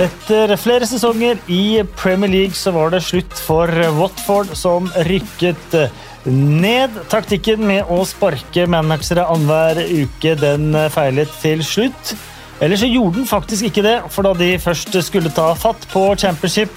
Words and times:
Etter 0.00 0.54
flere 0.56 0.86
sesonger 0.88 1.36
i 1.52 1.82
Premier 1.98 2.30
League 2.32 2.56
så 2.56 2.72
var 2.72 2.92
det 2.94 3.02
slutt 3.04 3.34
for 3.44 3.68
Watford, 3.98 4.54
som 4.56 4.86
rykket 5.04 5.74
ned. 6.24 6.94
Taktikken 7.12 7.66
med 7.68 7.90
å 7.92 7.98
sparke 8.08 8.64
managere 8.70 9.26
annenhver 9.28 9.82
uke 9.84 10.32
den 10.40 10.72
feilet 10.94 11.34
til 11.42 11.60
slutt. 11.66 12.14
Eller 12.64 12.80
så 12.80 12.88
gjorde 12.88 13.20
den 13.20 13.28
faktisk 13.28 13.68
ikke 13.68 13.84
det, 13.84 13.98
for 14.14 14.24
da 14.24 14.32
de 14.40 14.54
først 14.62 14.96
skulle 15.04 15.32
ta 15.36 15.50
fatt 15.58 15.84
på 15.92 16.06
championship, 16.20 16.72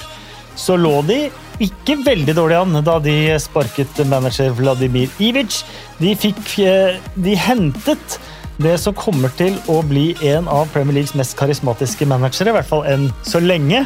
så 0.59 0.75
lå 0.75 0.97
de 1.07 1.21
ikke 1.63 2.01
veldig 2.03 2.35
dårlig 2.35 2.59
an 2.59 2.83
da 2.83 2.99
de 3.03 3.15
sparket 3.39 4.03
manager 4.09 4.51
Vladimir 4.57 5.11
Ivic. 5.23 5.61
De, 5.99 6.11
fikk, 6.19 6.57
eh, 6.59 6.99
de 7.15 7.39
hentet 7.39 8.19
det 8.61 8.75
som 8.81 8.95
kommer 8.97 9.31
til 9.37 9.55
å 9.71 9.79
bli 9.85 10.11
en 10.29 10.49
av 10.51 10.69
Premier 10.73 10.99
Leagues 10.99 11.15
mest 11.17 11.37
karismatiske 11.39 12.05
managere, 12.09 12.51
i 12.51 12.57
hvert 12.57 12.69
fall 12.69 12.85
enn 12.89 13.07
så 13.25 13.41
lenge. 13.41 13.85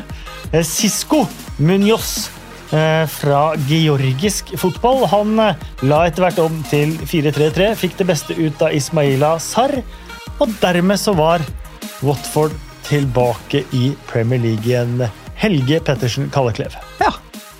Sisko 0.65 1.23
eh, 1.23 1.37
Munoz 1.63 2.29
eh, 2.75 3.05
fra 3.11 3.41
georgisk 3.69 4.53
fotball. 4.59 5.05
Han 5.13 5.37
eh, 5.43 5.67
la 5.87 6.03
etter 6.07 6.25
hvert 6.25 6.41
om 6.43 6.59
til 6.71 6.95
4-3-3, 6.99 7.71
fikk 7.79 7.97
det 8.01 8.09
beste 8.11 8.37
ut 8.37 8.63
av 8.65 8.75
Ismaila 8.75 9.35
Sarr, 9.43 9.79
og 10.37 10.57
dermed 10.61 10.99
så 11.01 11.15
var 11.17 11.45
Watford 12.05 12.55
tilbake 12.87 13.63
i 13.75 13.91
Premier 14.09 14.43
League 14.43 14.67
igjen. 14.67 15.07
Helge 15.37 15.79
Pettersen 15.85 16.31
Kalleklev. 16.33 16.75
Ja, 17.01 17.11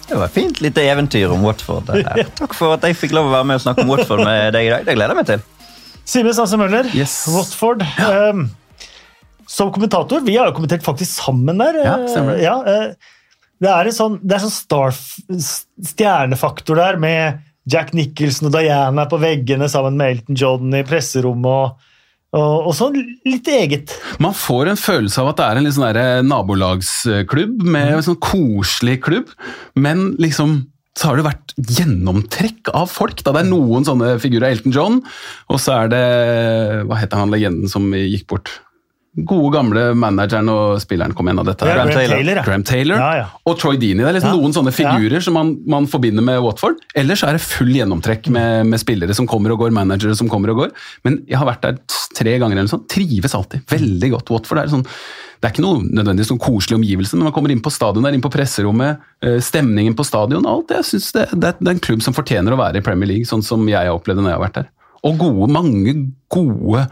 det 0.07 0.19
var 0.19 0.31
fint 0.33 0.61
lite 0.63 0.85
eventyr 0.87 1.33
om 1.33 1.43
Watford. 1.45 1.91
Takk 2.39 2.55
for 2.57 2.77
at 2.77 2.85
jeg 2.87 2.97
fikk 2.99 3.15
lov 3.17 3.31
å 3.31 3.37
være 3.37 3.51
med 3.51 3.61
og 3.61 3.67
snakke 3.67 3.85
om 3.85 3.93
Watford 3.95 4.25
med 4.27 4.57
deg 4.57 4.69
i 4.69 4.73
dag. 4.75 4.87
Det 4.87 4.97
gleder 4.97 5.15
jeg 5.15 5.23
meg 5.23 5.31
til. 5.35 5.45
Simen 6.07 6.35
Stasse 6.35 6.57
Møller, 6.59 6.87
Yes. 6.95 7.25
Watford. 7.33 7.83
Um, 7.99 8.45
som 9.47 9.71
kommentator 9.75 10.23
Vi 10.25 10.37
har 10.37 10.49
jo 10.49 10.55
kommentert 10.57 10.85
faktisk 10.85 11.19
sammen 11.21 11.59
der. 11.59 11.81
Ja, 11.83 11.97
stemmer 12.07 12.37
det. 12.37 12.45
Ja, 12.45 12.57
uh, 12.63 13.17
det 13.63 13.69
er 13.73 13.89
en 13.89 13.95
sånn, 13.95 14.15
det 14.21 14.37
er 14.37 14.43
sånn 14.45 14.53
star, 14.53 14.95
stjernefaktor 15.81 16.77
der, 16.77 16.99
med 17.01 17.39
Jack 17.67 17.91
Nicholson 17.97 18.47
og 18.51 18.55
Diana 18.55 19.07
på 19.09 19.19
veggene 19.19 19.67
sammen 19.71 19.97
med 19.99 20.13
Elton 20.13 20.37
John 20.39 20.75
i 20.77 20.83
presserommet. 20.87 21.47
og, 21.47 21.93
og, 22.37 22.67
og 22.69 22.75
sånn 22.77 22.99
litt 23.27 23.49
eget. 23.51 23.95
Man 24.23 24.35
får 24.37 24.71
en 24.71 24.79
følelse 24.79 25.23
av 25.23 25.31
at 25.33 25.41
det 25.41 25.47
er 25.47 25.59
en 25.59 25.67
litt 25.67 25.75
sånn 25.75 26.29
nabolagsklubb, 26.29 27.65
med 27.65 27.97
en 27.97 28.05
sånn 28.05 28.19
koselig 28.23 28.99
klubb, 29.07 29.33
men 29.75 30.11
liksom 30.21 30.59
så 30.97 31.11
har 31.11 31.19
det 31.19 31.27
vært 31.27 31.53
gjennomtrekk 31.77 32.71
av 32.73 32.89
folk. 32.89 33.21
Da. 33.21 33.35
Det 33.35 33.43
er 33.43 33.51
noen 33.51 33.85
sånne 33.85 34.15
figurer. 34.21 34.49
Elton 34.49 34.73
John, 34.73 35.01
og 35.51 35.61
så 35.61 35.83
er 35.83 35.91
det 35.93 36.05
Hva 36.89 36.97
heter 36.97 37.21
han 37.21 37.33
legenden 37.33 37.69
som 37.71 37.91
gikk 37.93 38.25
bort? 38.31 38.55
Gode, 39.17 39.49
gamle 39.55 39.83
manageren 39.97 40.49
og 40.53 40.77
spilleren 40.83 41.15
kom 41.17 41.25
igjen 41.25 41.41
av 41.41 41.47
dette. 41.47 41.65
Ja. 41.65 41.79
Graham 41.79 41.93
Taylor. 41.95 42.41
Graham 42.45 42.65
Taylor 42.67 42.99
Ja, 43.01 43.11
ja. 43.17 43.27
og 43.49 43.57
Troy 43.57 43.77
Deany. 43.81 44.03
Det 44.03 44.09
er 44.11 44.17
liksom 44.19 44.33
Ja. 44.35 44.37
noen 44.37 44.53
sånne 44.53 44.73
figurer 44.75 45.23
som 45.23 45.33
man, 45.33 45.57
man 45.65 45.87
forbinder 45.89 46.21
med 46.21 46.41
Watford. 46.45 46.77
Ellers 46.95 47.23
er 47.23 47.33
det 47.33 47.41
full 47.41 47.73
gjennomtrekk 47.73 48.29
med, 48.29 48.67
med 48.67 48.79
spillere 48.79 49.15
som 49.17 49.25
kommer 49.25 49.55
og 49.55 49.63
går, 49.63 49.73
managere 49.73 50.15
som 50.15 50.29
kommer 50.29 50.53
og 50.53 50.57
går. 50.61 50.71
Men 51.03 51.23
jeg 51.25 51.37
har 51.41 51.49
vært 51.49 51.65
der 51.65 51.79
tre 52.13 52.37
ganger 52.37 52.57
eller 52.57 52.69
sånn. 52.69 52.85
Trives 52.87 53.33
alltid. 53.33 53.65
Veldig 53.65 54.11
godt. 54.11 54.29
Watford 54.29 54.61
er 54.61 54.69
sånn 54.75 54.85
det 55.37 55.45
er 55.45 55.53
ikke 55.53 55.65
noe 55.65 55.83
nødvendigvis 55.85 56.31
noen 56.31 56.41
koselig 56.41 56.77
omgivelse, 56.79 57.13
men 57.13 57.27
man 57.27 57.33
kommer 57.35 57.51
inn 57.53 57.61
på 57.61 57.69
stadion 57.69 58.05
der, 58.07 58.15
inn 58.17 58.23
på 58.25 58.31
presserommet, 58.33 59.03
eh, 59.21 59.37
stemningen 59.37 59.93
på 59.93 60.05
stadion 60.07 60.47
alt. 60.49 60.73
Jeg 60.73 60.87
synes 60.87 61.11
det, 61.13 61.27
det, 61.37 61.51
er, 61.51 61.69
en 61.73 61.83
klubb 61.83 62.01
som 62.01 62.15
fortjener 62.17 62.55
å 62.55 62.57
være 62.57 62.81
i 62.81 62.85
Premier 62.85 63.11
League, 63.11 63.29
sånn 63.29 63.45
som 63.45 63.61
jeg 63.69 63.77
har 63.77 63.93
opplevd 63.93 64.23
når 64.23 64.31
jeg 64.31 64.39
har 64.39 64.45
vært 64.47 64.57
der. 64.57 64.71
Og 65.05 65.21
gode, 65.21 65.51
mange 65.53 65.93
gode 66.33 66.87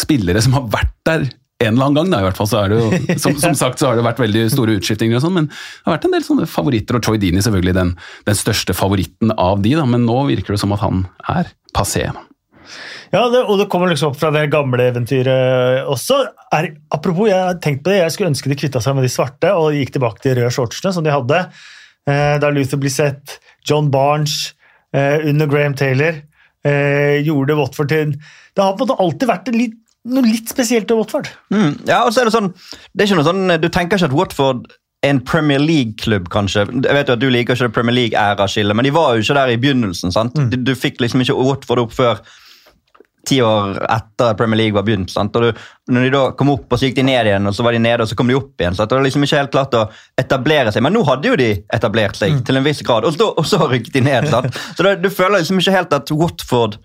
spillere 0.00 0.40
som 0.40 0.56
har 0.56 0.64
vært 0.72 0.96
der 1.04 1.28
en 1.60 1.74
eller 1.74 1.90
annen 1.90 1.98
gang, 2.00 2.10
da, 2.12 2.22
i 2.22 2.26
hvert 2.28 2.40
fall. 2.40 2.48
Så 2.50 2.62
er 2.62 2.72
det 2.72 2.80
jo, 2.80 3.02
som, 3.22 3.36
som 3.42 3.58
sagt 3.58 3.82
så 3.82 3.90
har 3.90 4.00
det 4.00 4.06
vært 4.06 4.22
veldig 4.22 4.46
store 4.52 4.78
utskiftinger 4.80 5.20
og 5.20 5.26
sånn, 5.26 5.36
men 5.36 5.50
det 5.50 5.86
har 5.88 5.98
vært 5.98 6.08
en 6.08 6.16
del 6.16 6.26
sånne 6.26 6.48
favoritter, 6.50 6.98
og 6.98 7.04
Troy 7.06 7.20
Dini 7.20 7.44
selvfølgelig 7.44 7.76
den, 7.76 7.94
den 8.28 8.38
største 8.38 8.76
favoritten 8.76 9.34
av 9.36 9.62
de, 9.64 9.76
da, 9.78 9.86
men 9.88 10.08
nå 10.08 10.24
virker 10.30 10.56
det 10.56 10.62
som 10.62 10.74
at 10.76 10.84
han 10.84 11.04
er 11.30 11.52
passé. 11.76 12.08
Ja, 13.10 13.24
det, 13.26 13.42
og 13.42 13.58
det 13.58 13.66
kommer 13.72 13.90
liksom 13.90 14.12
opp 14.12 14.20
fra 14.20 14.30
det 14.34 14.44
gamle 14.52 14.84
eventyret 14.92 15.88
også. 15.90 16.20
Er, 16.54 16.70
apropos, 16.94 17.26
jeg 17.26 17.42
har 17.42 17.58
tenkt 17.62 17.82
på 17.82 17.90
det, 17.90 18.04
jeg 18.04 18.14
skulle 18.14 18.30
ønske 18.30 18.52
de 18.52 18.58
kvitta 18.60 18.82
seg 18.84 18.94
med 18.94 19.06
de 19.06 19.10
svarte 19.10 19.50
og 19.58 19.74
gikk 19.74 19.96
tilbake 19.96 20.22
til 20.22 20.36
de 20.36 20.44
røde 20.44 20.54
shortsene 20.54 20.94
som 20.94 21.06
de 21.06 21.10
hadde. 21.10 21.40
Eh, 22.06 22.36
da 22.42 22.50
Luther 22.54 22.78
Blissett, 22.80 23.40
John 23.66 23.90
Barnes 23.90 24.52
eh, 24.94 25.26
under 25.26 25.50
Graham 25.50 25.74
Taylor 25.74 26.22
eh, 26.64 27.18
gjorde 27.26 27.58
Watford 27.58 27.90
til 27.90 28.14
Det 28.14 28.62
har 28.62 28.76
på 28.76 28.84
en 28.84 28.88
måte 28.88 29.02
alltid 29.02 29.30
vært 29.30 29.50
en 29.50 29.58
litt, 29.58 29.76
noe 30.08 30.24
litt 30.24 30.48
spesielt 30.48 30.86
til 30.88 30.96
Watford. 31.00 31.28
Mm, 31.52 31.74
ja, 31.88 32.02
og 32.06 32.14
så 32.14 32.22
er 32.22 32.30
det 32.30 32.34
sånn, 32.36 32.52
det 32.94 33.04
er 33.04 33.10
ikke 33.10 33.18
noe 33.20 33.28
sånn, 33.28 33.56
Du 33.60 33.68
tenker 33.68 33.98
ikke 34.00 34.08
at 34.08 34.16
Watford 34.16 34.70
er 35.04 35.10
en 35.14 35.20
Premier 35.24 35.60
League-klubb, 35.60 36.28
kanskje. 36.32 36.66
Jeg 36.84 36.96
vet 36.96 37.08
jo 37.08 37.16
at 37.16 37.20
Du 37.22 37.28
liker 37.32 37.56
ikke 37.56 37.68
det 37.68 37.76
Premier 37.76 37.96
League-æra-skillet, 37.96 38.76
men 38.76 38.84
de 38.88 38.92
var 38.96 39.14
jo 39.16 39.24
ikke 39.24 39.36
der 39.38 39.54
i 39.54 39.60
begynnelsen. 39.60 40.12
sant? 40.12 40.36
Du, 40.52 40.56
du 40.56 40.74
fikk 40.76 41.00
liksom 41.00 41.20
ikke 41.24 41.36
Watford 41.36 41.84
opp 41.86 41.92
før 41.96 42.20
ti 43.28 43.36
år 43.44 43.76
etter 43.84 44.34
Premier 44.34 44.56
League 44.56 44.74
var 44.74 44.84
begynt. 44.86 45.10
sant? 45.12 45.34
Og 45.36 45.42
du, 45.44 45.64
når 45.92 46.06
de 46.06 46.10
da 46.14 46.22
kom 46.36 46.52
opp, 46.54 46.66
og 46.72 46.80
så 46.80 46.88
gikk 46.88 46.96
de 47.00 47.04
ned 47.10 47.28
igjen, 47.28 47.46
og 47.46 47.54
så 47.56 47.64
var 47.66 47.76
de 47.76 47.82
nede, 47.82 48.00
og 48.04 48.08
så 48.08 48.16
kom 48.16 48.30
de 48.30 48.36
opp 48.38 48.62
igjen. 48.62 48.76
sant? 48.76 48.88
Og 48.88 48.96
det 48.96 49.00
var 49.02 49.06
liksom 49.08 49.26
ikke 49.26 49.40
helt 49.42 49.52
klart 49.54 49.76
å 49.76 49.82
etablere 50.20 50.72
seg, 50.72 50.82
Men 50.86 50.96
nå 50.96 51.02
hadde 51.08 51.28
jo 51.28 51.36
de 51.36 51.50
etablert 51.76 52.16
seg 52.16 52.40
til 52.48 52.56
en 52.60 52.64
viss 52.64 52.80
grad, 52.86 53.04
og 53.04 53.16
så, 53.16 53.28
og 53.36 53.46
så 53.46 53.60
rykket 53.68 53.98
de 53.98 54.04
ned. 54.08 54.28
sant? 54.32 54.56
Så 54.76 54.86
det, 54.86 54.96
du 55.04 55.10
føler 55.12 55.42
liksom 55.42 55.60
ikke 55.60 55.76
helt 55.76 55.92
at 55.92 56.10
Watford 56.16 56.78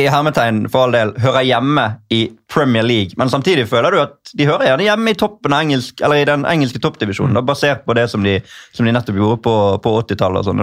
i 0.00 0.06
hermetegn 0.08 0.62
for 0.72 0.86
all 0.86 0.94
del 0.94 1.10
hører 1.20 1.44
hjemme 1.44 1.82
i 2.14 2.22
Premier 2.48 2.82
League, 2.86 3.12
men 3.20 3.28
samtidig 3.28 3.66
føler 3.68 3.92
du 3.92 3.98
at 4.00 4.30
de 4.38 4.46
hører 4.48 4.70
gjerne 4.70 4.86
hjemme 4.86 5.12
i 5.12 5.18
toppen 5.20 5.52
av 5.52 5.66
engelsk, 5.66 6.00
eller 6.00 6.22
i 6.22 6.28
den 6.28 6.46
engelske 6.48 6.80
toppdivisjonen, 6.80 7.34
da, 7.36 7.42
basert 7.44 7.84
på 7.84 7.96
det 7.98 8.06
som 8.08 8.24
de, 8.24 8.38
som 8.72 8.88
de 8.88 8.94
nettopp 8.96 9.18
gjorde 9.20 9.42
på, 9.44 9.56
på 9.84 9.92
80-tallet. 10.00 10.40
og 10.40 10.48
sånn. 10.48 10.62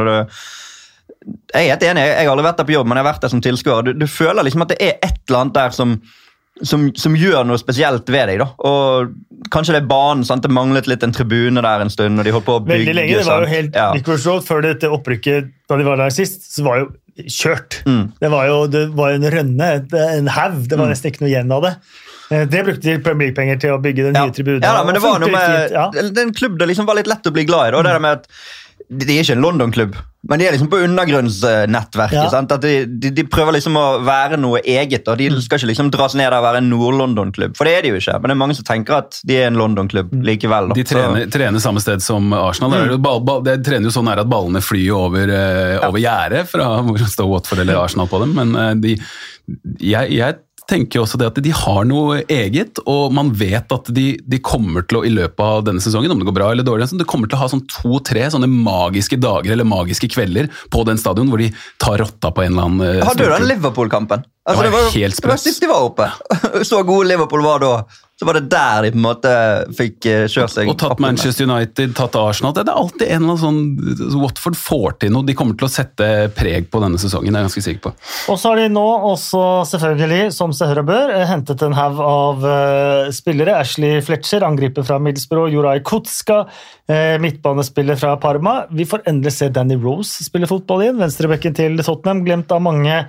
Jeg 1.53 1.67
er 1.67 1.69
helt 1.73 1.84
enig, 1.85 2.06
jeg 2.07 2.25
har 2.25 2.31
aldri 2.34 2.47
vært 2.47 2.62
der 2.62 2.67
på 2.69 2.73
jobb, 2.78 2.88
men 2.90 2.97
jeg 2.97 3.06
har 3.06 3.12
vært 3.12 3.25
der 3.28 3.34
som 3.35 3.41
tilskuer. 3.44 3.85
Du, 3.85 3.91
du 4.01 4.07
føler 4.09 4.45
liksom 4.47 4.66
at 4.66 4.72
det 4.73 4.79
er 4.81 4.95
et 5.06 5.19
eller 5.28 5.41
annet 5.44 5.57
der 5.59 5.75
som, 5.75 5.94
som, 6.66 6.88
som 6.97 7.17
gjør 7.19 7.44
noe 7.50 7.59
spesielt 7.61 8.09
ved 8.09 8.31
deg. 8.31 8.40
da. 8.41 8.47
Og 8.66 9.11
Kanskje 9.53 9.75
det 9.75 9.81
er 9.84 9.90
banen. 9.91 10.23
sant? 10.28 10.41
Det 10.46 10.51
manglet 10.53 10.88
litt 10.90 11.03
en 11.06 11.13
tribune 11.16 11.61
der 11.66 11.84
en 11.85 11.91
stund. 11.94 12.17
og 12.22 12.25
de 12.25 12.34
holdt 12.34 12.47
på 12.47 12.56
å 12.57 12.63
bygge. 12.63 12.79
Veldig 12.88 12.96
lenge. 12.97 13.19
Det 13.19 13.28
var 13.29 13.46
jo 13.46 13.51
helt 13.51 13.78
Ja. 13.78 13.91
Nicholas 13.94 14.25
Road 14.29 14.47
før 14.47 14.66
dette 14.66 14.90
opprykket 14.96 15.51
da 15.69 15.78
de 15.78 15.85
var 15.85 16.01
der 16.01 16.09
sist, 16.16 16.50
så 16.56 16.66
var 16.66 16.81
jo 16.81 16.90
kjørt. 17.28 17.81
Mm. 17.85 18.12
Det 18.22 18.30
var 18.31 18.46
jo 18.47 18.68
det 18.68 18.84
var 18.96 19.12
en 19.18 19.25
rønne, 19.34 19.69
en 20.19 20.28
haug. 20.28 20.68
Det 20.69 20.78
var 20.78 20.85
Mm. 20.88 20.91
nesten 20.94 21.12
ikke 21.12 21.22
noe 21.25 21.30
igjen 21.34 21.52
av 21.52 21.62
det. 21.63 21.75
Eh, 22.31 22.46
Det 22.46 22.63
brukte 22.66 22.81
de 22.84 23.00
Premier 23.00 23.28
League-penger 23.31 23.59
til 23.59 23.72
å 23.75 23.81
bygge 23.81 24.03
den 24.06 24.16
Ja. 24.16 24.25
nye 24.25 24.31
tribunen. 24.31 24.62
Ja, 24.63 24.74
da, 24.78 24.84
men 24.85 24.94
det 24.94 25.02
var 25.02 25.19
noe 25.19 25.31
med, 25.31 25.72
ja. 25.72 25.90
det 25.91 26.18
er 26.18 26.22
en 26.22 26.34
klubb 26.34 26.58
det 26.59 26.68
liksom 26.69 26.85
var 26.85 26.96
litt 26.96 27.08
lett 27.08 27.24
å 27.25 27.34
bli 27.34 27.44
glad 27.46 27.68
i. 27.68 27.72
Da. 27.72 27.81
Det 27.81 27.94
der 27.94 28.00
med 28.00 28.12
at 28.12 28.28
de 28.89 29.05
de 29.05 29.16
er 29.19 29.22
ikke 29.22 29.35
en 29.38 29.44
London-klubb, 29.44 29.97
men 30.29 30.41
de 30.41 30.47
er 30.47 30.55
liksom 30.55 30.67
på 30.72 30.79
undergrunnsnettverket. 30.83 32.17
Ja. 32.17 32.29
sant? 32.33 32.51
At 32.51 32.63
de, 32.66 32.88
de, 32.89 33.11
de 33.13 33.23
prøver 33.29 33.55
liksom 33.55 33.77
å 33.79 33.83
være 34.03 34.39
noe 34.41 34.59
eget. 34.66 35.07
og 35.07 35.19
De 35.22 35.29
skal 35.45 35.61
ikke 35.61 35.69
liksom 35.69 35.91
dras 35.94 36.16
ned 36.17 36.27
av 36.27 36.41
å 36.41 36.47
være 36.47 36.59
en 36.63 36.67
Nord-London-klubb, 36.72 37.53
for 37.57 37.69
det 37.69 37.75
er 37.78 37.85
de 37.85 37.94
jo 37.94 37.99
ikke. 38.01 38.17
Men 38.17 38.31
det 38.31 38.35
er 38.35 38.41
mange 38.41 38.57
som 38.57 38.67
tenker 38.67 38.97
at 38.97 39.22
de 39.29 39.38
er 39.38 39.47
en 39.51 39.59
London-klubb 39.61 40.11
likevel. 40.25 40.72
Da. 40.72 40.79
De 40.81 40.88
trener, 40.89 41.29
trener 41.31 41.63
samme 41.63 41.83
sted 41.85 42.03
som 42.03 42.33
Arsenal. 42.35 42.73
Det, 42.75 42.97
er 42.97 43.05
ball, 43.05 43.22
ball, 43.29 43.45
det 43.45 43.59
trener 43.67 43.91
jo 43.91 43.95
sånn 43.95 44.09
her 44.11 44.23
at 44.25 44.31
ballene 44.31 44.63
flyr 44.66 44.89
over, 44.97 45.29
over, 45.29 45.73
ja. 45.78 45.79
over 45.88 46.03
gjerdet 46.03 46.44
fra 46.49 46.72
hvor 46.83 46.99
det 46.99 47.11
står 47.13 47.29
Watford 47.29 47.63
eller 47.63 47.83
Arsenal 47.85 48.09
på 48.09 48.23
dem, 48.25 48.35
men 48.41 48.57
uh, 48.57 48.73
de, 48.81 48.97
jeg, 49.79 50.13
jeg 50.17 50.41
tenker 50.69 51.00
jeg 51.00 51.06
også 51.06 51.19
det 51.19 51.30
at 51.31 51.41
de 51.44 51.53
har 51.56 51.88
noe 51.90 52.22
eget, 52.31 52.80
og 52.90 53.13
man 53.16 53.31
vet 53.38 53.74
at 53.75 53.91
de, 53.96 54.07
de 54.22 54.41
kommer 54.46 54.85
til 54.88 55.02
å 55.02 55.03
i 55.07 55.13
løpet 55.13 55.44
av 55.44 55.66
denne 55.68 55.84
sesongen, 55.84 56.13
om 56.13 56.22
det 56.22 56.30
går 56.30 56.38
bra 56.38 56.52
eller 56.53 56.68
dårlig, 56.68 56.90
de 57.00 57.07
kommer 57.09 57.30
til 57.30 57.40
å 57.40 57.44
ha 57.44 57.52
sånn 57.52 57.66
to-tre 57.72 58.28
sånne 58.32 58.49
magiske 58.49 59.20
dager 59.20 59.55
eller 59.55 59.67
magiske 59.67 60.11
kvelder 60.14 60.49
på 60.73 60.85
den 60.88 61.02
stadion 61.02 61.32
hvor 61.32 61.41
de 61.41 61.49
tar 61.82 61.99
rotta 62.02 62.32
på 62.32 62.46
en 62.46 62.53
eller 62.53 62.70
annen 62.70 63.02
Har 63.02 63.11
Hadde 63.14 63.26
du 63.26 63.34
den. 63.34 63.49
Liverpool-kampen? 63.49 64.26
Altså, 64.49 64.64
Det 64.64 64.70
det, 64.70 64.73
var 64.73 64.85
helt 64.93 65.09
helt 65.09 65.23
det 65.23 65.29
var 65.29 65.41
sist 65.41 65.61
de 65.61 65.70
var 65.70 65.88
oppe. 65.90 66.08
Så 66.70 66.84
gode 66.88 67.09
Liverpool 67.09 67.43
var 67.46 67.64
da. 67.64 67.73
Så 68.19 68.27
var 68.27 68.35
det 68.35 68.49
der 68.51 68.83
de 68.83 68.89
på 68.91 68.99
en 68.99 69.05
måte 69.05 69.29
fikk 69.77 70.05
eh, 70.11 70.25
kjørt 70.27 70.51
seg. 70.51 70.67
Og 70.67 70.75
tatt. 70.81 70.99
Manchester 70.99 71.47
United, 71.47 71.93
tatt 71.95 72.17
Arsenal. 72.19 72.51
Det 72.57 72.66
er 72.66 72.75
alltid 72.75 73.05
en 73.07 73.23
eller 73.23 73.45
annen 73.47 74.09
sånn 74.09 74.19
Watford 74.19 74.59
får 74.59 74.97
til 74.99 75.13
noe. 75.16 75.23
De 75.23 75.35
kommer 75.39 75.55
til 75.55 75.69
å 75.69 75.71
sette 75.71 76.09
preg 76.35 76.67
på 76.67 76.81
denne 76.83 76.99
sesongen, 76.99 77.31
det 77.31 77.39
er 77.39 77.45
jeg 77.45 77.49
ganske 77.49 77.66
sikker 77.69 77.83
på. 77.87 77.93
Og 78.33 78.41
så 78.41 78.51
har 78.51 78.59
de 78.59 78.67
nå 78.75 78.85
også, 79.13 79.45
selvfølgelig, 79.71 80.33
som 80.35 80.51
seg 80.55 80.73
hør 80.73 80.83
og 80.83 80.91
bør, 80.91 81.16
eh, 81.16 81.25
hentet 81.31 81.63
en 81.63 81.79
haug 81.79 82.03
av 82.03 82.45
eh, 82.51 83.07
spillere. 83.16 83.55
Ashley 83.63 84.03
Fletcher, 84.03 84.43
angriper 84.43 84.83
fra 84.83 84.99
Middlesbrough, 84.99 85.47
Joraj 85.55 85.79
Kutska, 85.87 86.41
eh, 86.91 87.16
midtbanespiller 87.23 87.95
fra 88.03 88.17
Parma. 88.19 88.66
Vi 88.67 88.83
får 88.89 89.07
endelig 89.07 89.37
se 89.37 89.47
Danny 89.55 89.79
Rose 89.79 90.27
spille 90.27 90.49
fotball 90.51 90.89
igjen. 90.89 90.99
Venstrebekken 90.99 91.55
til 91.55 91.79
Tottenham, 91.79 92.25
glemt 92.27 92.51
av 92.51 92.67
mange. 92.67 93.05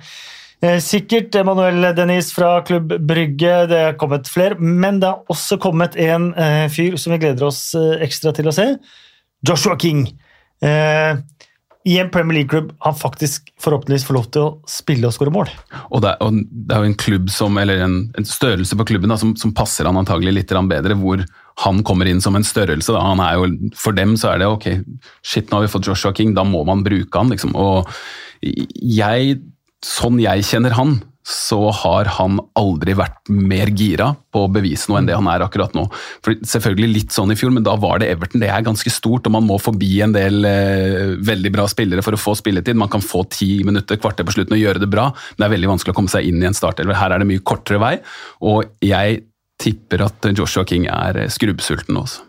Eh, 0.61 0.77
sikkert 0.77 1.33
Emanuel 1.35 1.95
Dennis 1.97 2.29
fra 2.35 2.59
Klubb 2.65 2.93
Brygge, 3.09 3.53
det 3.71 3.79
er 3.87 3.95
kommet 3.97 4.29
flere. 4.29 4.59
Men 4.61 4.99
det 5.01 5.09
har 5.09 5.31
også 5.33 5.57
kommet 5.61 5.97
en 5.97 6.31
eh, 6.37 6.67
fyr 6.69 6.99
som 7.01 7.15
vi 7.15 7.21
gleder 7.23 7.47
oss 7.47 7.71
eh, 7.77 7.97
ekstra 8.05 8.33
til 8.37 8.51
å 8.51 8.53
se. 8.53 8.67
Joshua 9.47 9.73
King. 9.81 10.03
Eh, 10.61 11.17
I 11.89 11.95
en 11.97 12.11
Premier 12.13 12.37
League-klubb 12.37 12.75
han 12.85 12.93
faktisk 12.93 13.49
forhåpentligvis 13.57 14.05
får 14.05 14.17
lov 14.19 14.27
til 14.29 14.43
å 14.45 14.51
spille 14.69 15.09
og 15.09 15.15
skåre 15.15 15.33
mål. 15.33 15.49
Og 15.89 16.03
det, 16.03 16.11
er, 16.11 16.21
og 16.21 16.37
det 16.45 16.75
er 16.75 16.83
jo 16.83 16.91
en 16.91 16.99
klubb 17.07 17.31
som, 17.33 17.57
eller 17.57 17.81
en, 17.81 17.95
en 18.21 18.27
størrelse 18.29 18.77
på 18.77 18.85
klubben 18.91 19.09
da, 19.09 19.17
som, 19.17 19.33
som 19.41 19.55
passer 19.57 19.89
han 19.89 19.97
antagelig 19.97 20.35
litt 20.35 20.53
bedre, 20.69 20.97
hvor 21.01 21.25
han 21.65 21.81
kommer 21.87 22.05
inn 22.05 22.21
som 22.21 22.37
en 22.37 22.45
størrelse. 22.45 22.93
Da. 22.93 23.01
Han 23.01 23.23
er 23.25 23.39
jo, 23.39 23.71
for 23.73 23.97
dem 23.97 24.13
så 24.13 24.35
er 24.35 24.43
det 24.43 24.51
ok, 24.53 24.69
shit, 25.25 25.49
nå 25.49 25.57
har 25.57 25.65
vi 25.65 25.73
fått 25.73 25.89
Joshua 25.89 26.13
King, 26.13 26.35
da 26.37 26.45
må 26.45 26.61
man 26.69 26.85
bruke 26.85 27.17
han. 27.17 27.33
Liksom. 27.33 27.57
Og 27.57 27.89
jeg, 28.45 29.41
sånn 29.85 30.19
jeg 30.21 30.45
kjenner 30.47 30.75
han, 30.77 30.99
så 31.27 31.69
har 31.69 32.07
han 32.17 32.39
aldri 32.57 32.95
vært 32.97 33.29
mer 33.29 33.69
gira 33.77 34.07
på 34.33 34.45
å 34.45 34.49
bevise 34.51 34.89
noe 34.89 34.99
enn 34.99 35.07
det 35.09 35.17
han 35.17 35.27
er 35.29 35.43
akkurat 35.45 35.75
nå. 35.77 35.83
For 36.25 36.33
Selvfølgelig 36.53 36.95
litt 36.95 37.13
sånn 37.13 37.33
i 37.33 37.37
fjor, 37.37 37.53
men 37.53 37.65
da 37.65 37.75
var 37.79 38.01
det 38.01 38.09
Everton. 38.09 38.41
Det 38.41 38.49
er 38.49 38.65
ganske 38.65 38.89
stort, 38.93 39.29
og 39.29 39.35
man 39.35 39.45
må 39.45 39.59
forbi 39.61 39.91
en 40.01 40.15
del 40.15 40.47
eh, 40.49 41.13
veldig 41.21 41.53
bra 41.53 41.67
spillere 41.69 42.01
for 42.05 42.17
å 42.17 42.21
få 42.21 42.33
spilletid. 42.39 42.79
Man 42.79 42.91
kan 42.91 43.05
få 43.05 43.23
ti 43.29 43.61
minutter, 43.67 44.01
kvarter 44.01 44.25
på 44.25 44.33
slutten 44.33 44.57
og 44.57 44.63
gjøre 44.63 44.81
det 44.81 44.89
bra, 44.91 45.11
men 45.13 45.43
det 45.43 45.47
er 45.47 45.55
veldig 45.55 45.73
vanskelig 45.75 45.93
å 45.93 45.99
komme 46.01 46.13
seg 46.13 46.27
inn 46.29 46.41
i 46.41 46.49
en 46.49 46.57
startelver. 46.57 46.97
Her 46.97 47.13
er 47.13 47.21
det 47.21 47.29
mye 47.29 47.45
kortere 47.45 47.81
vei, 47.81 47.95
og 48.41 48.73
jeg 48.85 49.23
tipper 49.61 50.07
at 50.07 50.31
Joshua 50.33 50.65
King 50.65 50.89
er 50.89 51.27
skrubbsulten 51.29 52.01
også. 52.01 52.25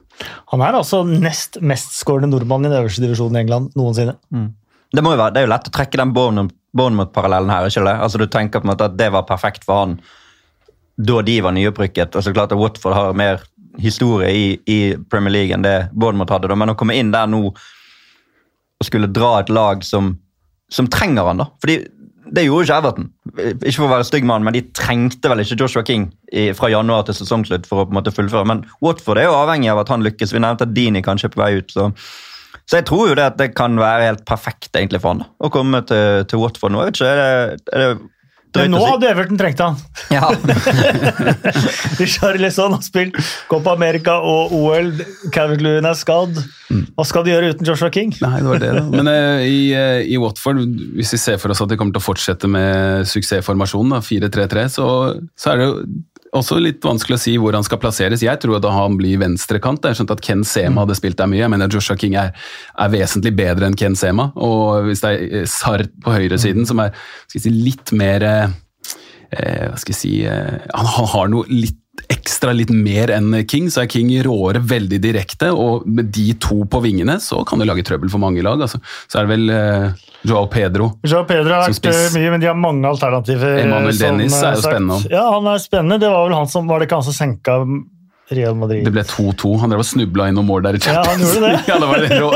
Han 0.53 0.63
er 0.63 0.77
altså 0.77 1.01
nest 1.09 1.57
mestskårende 1.65 2.29
nordmann 2.31 2.67
i 2.67 2.69
den 2.69 2.83
øverste 2.83 3.03
divisjonen 3.03 3.39
i 3.39 3.47
England 3.47 3.73
noensinne. 3.79 4.19
Mm. 4.31 4.51
Det, 4.93 5.03
må 5.03 5.15
jo 5.15 5.23
være, 5.23 5.33
det 5.33 5.41
er 5.41 5.47
jo 5.49 5.55
lett 5.55 5.71
å 5.71 5.73
trekke 5.75 5.99
den 5.99 6.13
Bournemouth-parallellen 6.77 7.53
her. 7.53 7.69
ikke 7.69 7.85
det? 7.85 7.97
Altså 8.01 8.19
Du 8.19 8.27
tenker 8.27 8.61
på 8.61 8.69
en 8.69 8.73
måte 8.73 8.89
at 8.89 8.99
det 8.99 9.11
var 9.13 9.29
perfekt 9.29 9.65
for 9.69 9.85
han 9.85 10.01
da 10.97 11.23
de 11.25 11.39
var 11.41 11.55
nyopprykket. 11.57 12.17
Altså 12.17 12.33
klart 12.33 12.53
at 12.53 12.59
Watford 12.59 12.95
har 12.95 13.17
mer 13.17 13.41
historie 13.81 14.29
i, 14.31 14.47
i 14.69 14.97
Premier 15.11 15.33
League 15.33 15.55
enn 15.55 15.65
det 15.65 15.89
Bournemouth 15.93 16.33
hadde. 16.33 16.51
Da. 16.51 16.59
Men 16.59 16.75
å 16.75 16.77
komme 16.79 16.97
inn 16.99 17.13
der 17.15 17.31
nå 17.31 17.47
og 17.49 18.87
skulle 18.87 19.11
dra 19.11 19.39
et 19.41 19.51
lag 19.53 19.85
som, 19.87 20.17
som 20.73 20.89
trenger 20.91 21.31
han 21.31 21.41
da. 21.43 21.49
Fordi 21.63 21.79
det 22.33 22.45
gjorde 22.47 22.67
ikke 22.67 22.79
Everton. 22.81 23.09
Ikke 23.61 23.77
for 23.77 23.87
å 23.87 23.93
være 23.93 24.07
stygg 24.09 24.27
mann, 24.29 24.45
men 24.47 24.57
de 24.57 24.65
trengte 24.77 25.31
vel 25.31 25.43
ikke 25.43 25.59
Joshua 25.61 25.85
King 25.87 26.09
i, 26.33 26.51
fra 26.57 26.71
januar 26.73 27.07
til 27.07 27.17
sesongslutt 27.19 27.69
for 27.69 27.83
å 27.83 27.87
på 27.87 27.95
en 27.95 27.99
måte 27.99 28.15
fullføre. 28.15 28.49
Men 28.49 28.65
Watford 28.85 29.21
er 29.21 29.29
jo 29.29 29.37
avhengig 29.37 29.73
av 29.73 29.83
at 29.83 29.93
han 29.93 30.05
lykkes. 30.07 30.33
Vi 30.35 30.43
nevnte 30.43 30.69
at 30.69 30.75
Dini 30.77 31.03
kanskje 31.05 31.29
er 31.29 31.35
på 31.35 31.43
vei 31.43 31.53
ut. 31.61 31.73
så 31.73 31.91
så 32.69 32.81
jeg 32.81 32.87
tror 32.89 33.11
jo 33.11 33.19
det 33.19 33.29
at 33.33 33.39
det 33.41 33.53
kan 33.59 33.77
være 33.81 34.11
helt 34.11 34.25
perfekt 34.29 34.71
egentlig 34.77 35.03
for 35.03 35.15
han 35.15 35.25
å 35.43 35.51
komme 35.53 35.83
til, 35.89 36.27
til 36.31 36.43
Watford 36.43 36.75
nå. 36.75 36.83
Jeg 36.85 36.93
vet 36.93 37.01
ikke, 37.01 37.13
er 37.13 37.23
det, 37.23 37.63
er 37.73 37.85
det 37.85 37.93
men 38.53 38.75
nå 38.75 38.81
hadde 38.85 39.09
Everton 39.09 39.39
trengt 39.41 39.61
han. 39.65 39.79
Ja. 40.13 40.29
Richarlison 42.01 42.75
har 42.77 42.83
spilt 42.85 43.17
Copa 43.49 43.73
America 43.73 44.19
og 44.29 44.53
OL. 44.57 44.91
Calvert 45.33 45.65
Lewin 45.65 45.89
er 45.89 45.97
skadd. 45.97 46.37
Hva 46.69 47.07
skal 47.09 47.25
de 47.25 47.33
gjøre 47.33 47.55
uten 47.55 47.69
Joshua 47.69 47.89
King? 47.95 48.13
Nei, 48.21 48.35
det 48.43 48.51
var 48.51 48.61
det 48.61 48.73
da. 48.77 48.85
Men 48.99 49.09
uh, 49.09 49.41
i, 49.47 49.73
uh, 49.73 50.03
i, 50.05 50.19
Watford, 50.21 50.61
hvis 50.99 51.15
vi 51.17 51.23
ser 51.23 51.41
for 51.41 51.55
oss 51.55 51.65
at 51.65 51.73
de 51.73 51.81
kommer 51.81 51.97
til 51.97 52.05
å 52.05 52.09
fortsette 52.11 52.51
med 52.53 53.09
suksessformasjonen, 53.09 54.05
4-3-3, 54.05 54.67
så, 54.77 54.89
så, 55.33 55.55
er 55.55 55.63
det 55.63 55.71
jo 55.71 55.79
også 56.33 56.57
litt 56.63 56.81
vanskelig 56.85 57.19
å 57.19 57.21
si 57.21 57.35
hvor 57.41 57.57
han 57.57 57.65
skal 57.67 57.81
plasseres. 57.83 58.25
Jeg 58.25 58.41
tror 58.41 58.57
at 58.57 58.69
han 58.73 58.97
blir 58.97 59.21
venstrekant. 59.21 59.85
Jeg 59.85 59.99
skjønte 59.99 60.17
at 60.17 60.25
Ken 60.25 60.45
Sema 60.49 60.87
hadde 60.87 60.97
spilt 60.97 61.19
der 61.21 61.29
mye. 61.29 61.43
Jeg 61.43 61.53
mener 61.53 61.73
Joshua 61.73 61.97
King 62.01 62.17
er, 62.21 62.33
er 62.81 62.93
vesentlig 62.93 63.35
bedre 63.37 63.69
enn 63.69 63.77
Ken 63.79 63.97
Sema. 63.99 64.31
Og 64.41 64.89
hvis 64.89 65.05
det 65.05 65.13
er 65.13 65.47
Sar 65.51 65.85
på 66.05 66.15
høyresiden, 66.15 66.65
som 66.69 66.81
er 66.85 66.97
si, 67.29 67.43
litt 67.53 67.93
mer 67.97 68.25
eh, 68.25 68.49
Hva 69.33 69.77
skal 69.81 69.95
jeg 69.95 70.01
si 70.01 70.15
eh, 70.29 70.57
han, 70.73 70.89
han, 70.97 71.11
har 71.13 71.33
noe 71.33 71.49
litt 71.53 71.82
ekstra 72.13 72.55
litt 72.57 72.71
mer 72.73 73.11
enn 73.13 73.35
King, 73.49 73.69
så 73.71 73.83
er 73.83 73.91
King 73.93 74.11
råere 74.25 74.63
veldig 74.65 74.99
direkte. 75.03 75.51
Og 75.53 75.87
med 75.87 76.09
de 76.15 76.33
to 76.41 76.63
på 76.69 76.81
vingene 76.85 77.19
så 77.23 77.43
kan 77.49 77.61
det 77.61 77.69
lage 77.69 77.85
trøbbel 77.87 78.13
for 78.13 78.23
mange 78.23 78.45
lag. 78.45 78.61
Altså. 78.65 78.81
Så 79.11 79.21
er 79.21 79.29
det 79.29 79.35
vel 79.35 79.53
eh, 79.53 80.05
Joao 80.29 80.49
Pedro. 80.53 80.93
Joao 81.05 81.27
Pedro 81.29 81.57
har 81.57 81.67
vært 81.69 81.91
eh, 81.93 82.05
mye, 82.17 82.35
men 82.35 82.45
de 82.45 82.51
har 82.51 82.59
mange 82.59 82.89
alternativer. 82.89 83.59
Emanuel 83.65 83.99
Dennis 84.01 84.39
er 84.41 84.57
jo 84.57 84.65
spennende. 84.65 85.01
Ja, 85.13 85.27
han 85.35 85.51
er 85.53 85.63
spennende. 85.63 86.01
Det 86.03 86.13
var 86.13 86.29
vel 86.29 86.39
han 86.39 86.49
som, 86.53 86.71
var 86.71 86.81
det 86.81 86.89
ikke 86.89 87.03
han 87.03 87.11
som 87.11 87.19
senka 87.19 87.59
Real 88.31 88.55
Madrid. 88.57 88.85
Det 88.87 88.93
ble 88.95 89.03
2-2. 89.05 89.51
Han 89.63 89.73
drev 89.73 89.83
og 89.83 89.87
snubla 89.89 90.29
inn 90.31 90.37
noen 90.39 90.49
mål 90.49 90.65
der 90.67 90.79
i 90.79 90.81
Ja, 90.87 91.03
han 91.07 91.21
gjorde 91.21 91.49
det. 91.49 91.61
ja, 91.71 91.79
det 91.83 91.89
var 91.91 92.05
det 92.05 92.19
rå, 92.21 92.31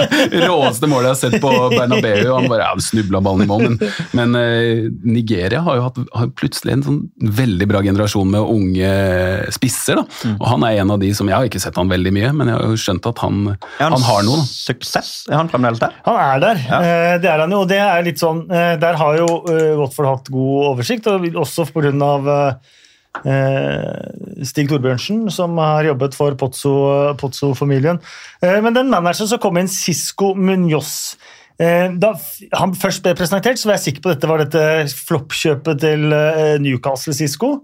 råeste 0.47 0.91
målet 0.91 1.09
jeg 1.09 1.15
har 1.15 1.21
sett 1.21 1.37
på 1.45 1.53
Bernabeu. 1.73 2.33
Han 2.35 2.49
bare 2.51 2.67
ja, 2.67 2.73
snubla 2.89 3.23
ballen 3.25 3.47
i 3.47 3.49
mål. 3.51 3.65
Men, 3.69 3.79
men 4.19 4.37
uh, 4.37 4.89
Nigeria 5.07 5.63
har 5.67 5.79
jo 5.79 5.87
hatt 5.87 6.01
har 6.17 6.33
plutselig 6.37 6.77
en 6.77 6.85
sånn 6.87 7.01
veldig 7.39 7.71
bra 7.71 7.83
generasjon 7.87 8.35
med 8.35 8.53
unge 8.57 8.91
spisser. 9.55 10.03
da. 10.03 10.07
Mm. 10.27 10.37
Og 10.37 10.47
han 10.53 10.67
er 10.69 10.83
en 10.83 10.95
av 10.97 11.01
de 11.03 11.13
som 11.17 11.31
Jeg 11.31 11.39
har 11.39 11.49
ikke 11.49 11.63
sett 11.63 11.79
han 11.81 11.93
veldig 11.93 12.13
mye, 12.19 12.33
men 12.37 12.53
jeg 12.53 12.59
har 12.59 12.75
jo 12.75 12.83
skjønt 12.83 13.11
at 13.13 13.25
han, 13.25 13.41
han, 13.79 13.97
han 13.97 14.07
har 14.11 14.27
noe. 14.27 14.45
Suksess? 14.51 15.15
Er 15.31 15.41
han 15.41 15.53
fremdeles 15.53 15.81
der? 15.83 15.97
Han 16.09 16.21
er 16.21 16.43
der. 16.43 16.65
Ja. 16.67 16.83
Uh, 16.83 17.15
det 17.23 17.33
er 17.33 17.45
han 17.45 17.57
jo. 17.57 17.63
og 17.65 17.71
det 17.71 17.81
er 17.83 18.05
litt 18.07 18.21
sånn, 18.21 18.45
uh, 18.51 18.75
Der 18.83 19.01
har 19.01 19.23
jo 19.23 19.31
Watford 19.81 20.11
hatt 20.11 20.31
god 20.35 20.73
oversikt, 20.75 21.09
og 21.09 21.31
også 21.47 21.69
pga. 21.71 21.87
grunn 21.87 22.03
Eh, 22.27 22.55
Stig 24.45 24.69
Torbjørnsen, 24.69 25.27
som 25.33 25.57
har 25.61 25.87
jobbet 25.89 26.17
for 26.17 26.37
Pozzo-familien. 26.37 28.01
Eh, 28.43 28.59
men 28.65 28.77
den 28.77 28.93
manageren 28.93 29.31
som 29.31 29.41
kom 29.43 29.59
inn, 29.61 29.71
Sisko 29.71 30.35
Munoz 30.37 31.17
eh, 31.61 31.89
da 31.97 32.13
han 32.59 32.77
først 32.77 33.05
ble 33.07 33.17
presentert, 33.17 33.61
så 33.61 33.71
var 33.71 33.79
jeg 33.79 33.87
sikker 33.89 34.05
på 34.05 34.13
at 34.13 34.19
dette 34.19 34.31
var 34.31 34.45
dette 34.45 35.03
floppkjøpet 35.09 35.83
til 35.85 36.09
Newcastle 36.65 37.17
Sisko. 37.17 37.59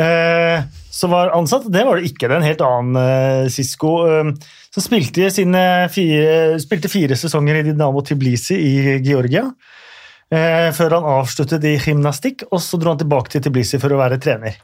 Som 0.00 1.12
var 1.12 1.34
ansatt. 1.36 1.66
Det 1.68 1.82
var 1.84 1.98
det 1.98 2.08
ikke. 2.08 2.24
Det 2.24 2.32
er 2.32 2.38
en 2.38 2.46
helt 2.46 2.62
annen 2.64 3.50
Sisko. 3.52 3.90
Som 4.72 4.84
spilte, 4.84 5.26
fire, 5.92 6.56
spilte 6.62 6.88
fire 6.88 7.18
sesonger 7.20 7.58
i 7.58 7.66
Dynamo 7.66 8.00
Tiblisi 8.06 8.56
i 8.56 8.96
Georgia. 9.04 9.44
Før 10.30 10.96
han 10.96 11.10
avsluttet 11.18 11.66
i 11.68 11.74
gymnastikk, 11.82 12.46
og 12.48 12.62
så 12.64 12.80
dro 12.80 12.94
han 12.94 13.02
tilbake 13.02 13.34
til 13.34 13.44
Tiblisi 13.44 13.82
for 13.82 13.92
å 13.92 14.00
være 14.00 14.22
trener. 14.22 14.56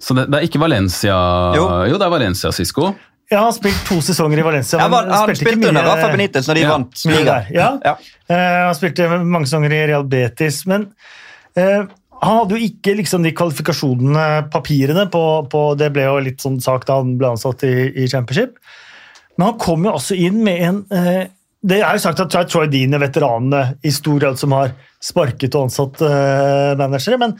Så 0.00 0.16
det, 0.16 0.26
det, 0.32 0.38
er 0.38 0.48
ikke 0.48 0.60
Valencia 0.62 1.14
Jo, 1.52 1.64
jo 1.90 1.98
det 2.00 2.06
er 2.06 2.12
Valencia 2.12 2.50
Sisko. 2.56 2.94
Ja, 3.30 3.38
han 3.38 3.44
har 3.44 3.54
spilt 3.54 3.84
to 3.86 4.00
sesonger 4.02 4.40
i 4.42 4.42
Valencia. 4.42 4.80
Ja, 4.80 4.88
han, 4.90 5.10
han 5.12 5.28
spilte, 5.28 5.44
spilte 5.44 5.68
under 5.70 5.84
Rafa 5.86 6.08
Benitez 6.10 6.48
når 6.50 6.56
de 6.58 6.62
ja. 6.64 6.70
vant 6.72 7.02
ligaen. 7.06 7.50
Ja. 7.54 7.68
ja. 7.86 7.92
Uh, 8.26 8.56
han 8.66 8.74
spilte 8.74 9.06
mange 9.20 9.46
sesonger 9.46 9.74
i 9.76 9.84
Real 9.86 10.06
Betis, 10.10 10.64
men 10.66 10.88
uh, 11.54 11.84
han 12.24 12.38
hadde 12.40 12.56
jo 12.58 12.66
ikke 12.66 12.96
liksom, 12.98 13.22
de 13.22 13.30
kvalifikasjonene, 13.38 14.24
papirene, 14.50 15.04
på, 15.14 15.22
på, 15.52 15.62
Det 15.78 15.92
ble 15.94 16.08
jo 16.08 16.16
litt 16.26 16.42
sånn 16.42 16.58
sak 16.64 16.88
da 16.88 16.98
han 16.98 17.14
ble 17.20 17.30
ansatt 17.36 17.62
i, 17.68 17.74
i 18.02 18.08
Championship. 18.10 18.58
Men 19.38 19.52
han 19.52 19.62
kom 19.62 19.86
jo 19.86 19.94
også 19.94 20.18
inn 20.18 20.42
med 20.42 20.66
en 20.66 20.82
uh, 20.90 21.22
Det 21.62 21.78
er 21.78 21.94
jo 21.94 22.02
sagt 22.02 22.24
at 22.26 22.34
Troy 22.50 22.66
Dean 22.72 22.98
er 22.98 23.04
veteranene 23.04 23.62
i 23.86 23.94
stor 23.94 24.18
grad 24.24 24.42
som 24.42 24.58
har 24.58 24.74
sparket 24.98 25.54
og 25.54 25.68
ansatt 25.68 26.02
managere, 26.76 27.16
men 27.20 27.38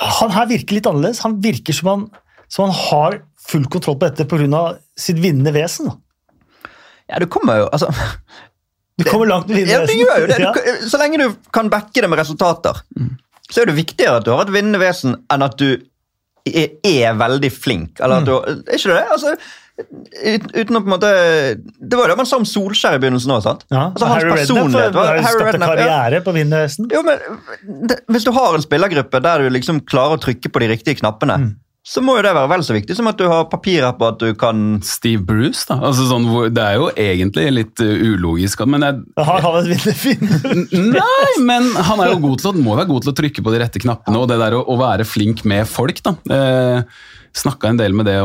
han 0.00 0.32
her 0.32 0.48
virker 0.50 0.78
litt 0.78 0.88
annerledes. 0.88 1.22
Han 1.26 1.40
virker 1.44 1.76
som 1.76 1.90
han, 1.90 2.06
som 2.48 2.68
han 2.68 2.76
har 2.76 3.18
full 3.50 3.66
kontroll 3.72 3.98
på 4.00 4.08
dette 4.08 4.26
pga. 4.28 4.62
sitt 4.98 5.18
vinnende 5.20 5.52
vesen. 5.52 5.90
Ja, 7.10 7.18
du 7.18 7.26
kommer 7.26 7.64
jo 7.64 7.68
altså 7.72 7.88
Du 9.00 9.04
kommer 9.08 9.26
langt 9.26 9.48
med 9.48 9.56
vinnende 9.56 9.80
vesen. 9.80 9.98
ja, 9.98 10.04
du 10.04 10.04
gjør 10.04 10.20
jo 10.20 10.26
det. 10.26 10.80
Du, 10.80 10.88
så 10.92 11.00
lenge 11.00 11.18
du 11.18 11.34
kan 11.52 11.70
backe 11.72 12.02
det 12.02 12.08
med 12.08 12.20
resultater, 12.20 12.82
mm. 12.96 13.14
så 13.50 13.62
er 13.62 13.70
det 13.70 13.78
viktigere 13.78 14.20
at 14.20 14.26
du 14.26 14.34
har 14.34 14.44
et 14.44 14.52
vinnende 14.54 14.80
vesen 14.82 15.16
enn 15.32 15.46
at 15.46 15.56
du 15.60 15.70
er, 16.48 16.76
er 16.84 17.16
veldig 17.16 17.50
flink. 17.52 18.00
Eller 18.00 18.20
at 18.20 18.28
mm. 18.28 18.62
er 18.68 18.76
ikke 18.76 18.92
det? 18.92 19.06
Altså, 19.16 19.34
uten 19.80 20.76
å 20.76 20.82
på 20.82 20.88
en 20.88 20.94
måte 20.94 21.10
Det 21.80 21.98
var 21.98 22.10
det 22.10 22.18
man 22.20 22.28
sa 22.28 22.40
om 22.40 22.46
Solskjær 22.48 22.98
i 22.98 23.02
begynnelsen 23.02 23.32
òg. 23.34 23.48
Ja, 23.70 23.86
altså, 23.88 24.10
Harry 24.10 24.28
Redknapp 24.34 24.98
har 24.98 25.22
startet 25.24 25.64
karriere 25.64 26.20
ja. 26.20 26.26
på 26.26 26.36
Vinnerhesten. 26.36 26.90
Jo, 26.92 27.02
men 27.06 27.88
det, 27.88 28.02
Hvis 28.10 28.28
du 28.28 28.34
har 28.36 28.56
en 28.56 28.64
spillergruppe 28.64 29.22
der 29.24 29.44
du 29.44 29.50
liksom 29.52 29.82
klarer 29.88 30.18
å 30.18 30.22
trykke 30.22 30.52
på 30.52 30.62
de 30.62 30.70
riktige 30.74 31.00
knappene, 31.00 31.36
mm. 31.40 31.50
så 31.86 32.02
må 32.04 32.18
jo 32.18 32.24
det 32.26 32.34
være 32.36 32.50
vel 32.52 32.64
så 32.66 32.76
viktig 32.76 32.96
som 32.98 33.08
at 33.10 33.20
du 33.20 33.26
har 33.30 33.46
papirer 33.52 33.94
på 33.96 34.08
at 34.10 34.20
du 34.20 34.34
kan 34.38 34.80
Steve 34.86 35.24
Bruce, 35.26 35.64
da. 35.70 35.78
Altså, 35.88 36.06
sånn, 36.10 36.28
det 36.54 36.64
er 36.64 36.80
jo 36.80 36.90
egentlig 36.92 37.46
litt 37.54 37.84
uh, 37.84 37.94
ulogisk, 38.10 38.64
men 38.68 38.84
jeg, 38.86 39.00
Har 39.30 39.46
han 39.46 39.60
et 39.62 39.70
vinnerfinn? 39.72 40.90
Nei, 40.98 41.30
men 41.46 41.70
han 41.76 42.04
er 42.04 42.12
jo 42.14 42.20
god 42.26 42.44
til 42.44 42.60
må 42.60 42.76
være 42.76 42.90
god 42.90 43.06
til 43.06 43.14
å 43.14 43.16
trykke 43.22 43.46
på 43.46 43.54
de 43.54 43.62
rette 43.64 43.82
knappene, 43.82 44.20
og 44.20 44.28
det 44.30 44.40
der 44.42 44.58
å, 44.58 44.66
å 44.66 44.76
være 44.80 45.08
flink 45.08 45.46
med 45.48 45.68
folk, 45.70 46.04
da. 46.04 46.18
Uh, 46.28 47.08
snakka 47.36 47.70
en 47.70 47.78
del 47.78 47.94
med 47.96 48.08
det 48.08 48.16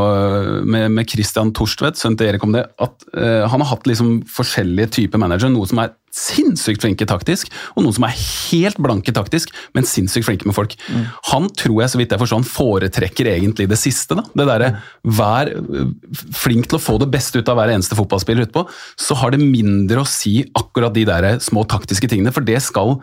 med, 0.65 0.89
med 0.93 1.09
Christian 1.09 1.51
Torstvedt, 1.55 1.99
sønnen 1.99 2.17
til 2.19 2.31
Erik, 2.31 2.45
om 2.45 2.55
det. 2.55 2.65
At 2.81 3.05
uh, 3.13 3.45
han 3.51 3.61
har 3.61 3.71
hatt 3.75 3.87
liksom 3.89 4.17
forskjellige 4.31 4.93
typer 4.99 5.21
manager. 5.21 5.51
Noe 5.53 5.69
som 5.69 5.81
er 5.83 5.93
sinnssykt 6.15 6.83
flinke 6.83 7.07
taktisk, 7.09 7.49
og 7.75 7.83
noen 7.83 7.95
som 7.97 8.05
er 8.07 8.15
helt 8.15 8.79
blanke 8.81 9.11
taktisk, 9.15 9.51
men 9.75 9.87
sinnssykt 9.87 10.27
flinke 10.29 10.47
med 10.47 10.55
folk. 10.55 10.77
Mm. 10.87 11.09
Han 11.31 11.49
tror 11.59 11.81
jeg, 11.83 11.91
så 11.91 11.99
vidt 11.99 12.15
jeg 12.15 12.21
forstår, 12.21 12.41
han 12.41 12.53
foretrekker 12.53 13.31
egentlig 13.33 13.67
det 13.71 13.79
siste. 13.81 14.15
da. 14.17 14.23
Det 14.31 14.47
derre 14.47 14.71
vær 15.03 15.51
eh, 15.51 15.91
flink 16.35 16.69
til 16.71 16.79
å 16.79 16.85
få 16.85 16.97
det 17.03 17.11
beste 17.11 17.41
ut 17.41 17.51
av 17.51 17.59
hver 17.59 17.73
eneste 17.75 17.99
fotballspiller 17.99 18.47
utpå. 18.47 18.63
Så 18.95 19.17
har 19.19 19.35
det 19.35 19.43
mindre 19.43 20.05
å 20.05 20.09
si 20.09 20.39
akkurat 20.55 20.95
de 20.95 21.03
der 21.09 21.29
små 21.43 21.67
taktiske 21.67 22.09
tingene, 22.11 22.33
for 22.35 22.47
det 22.47 22.61
skal 22.63 22.97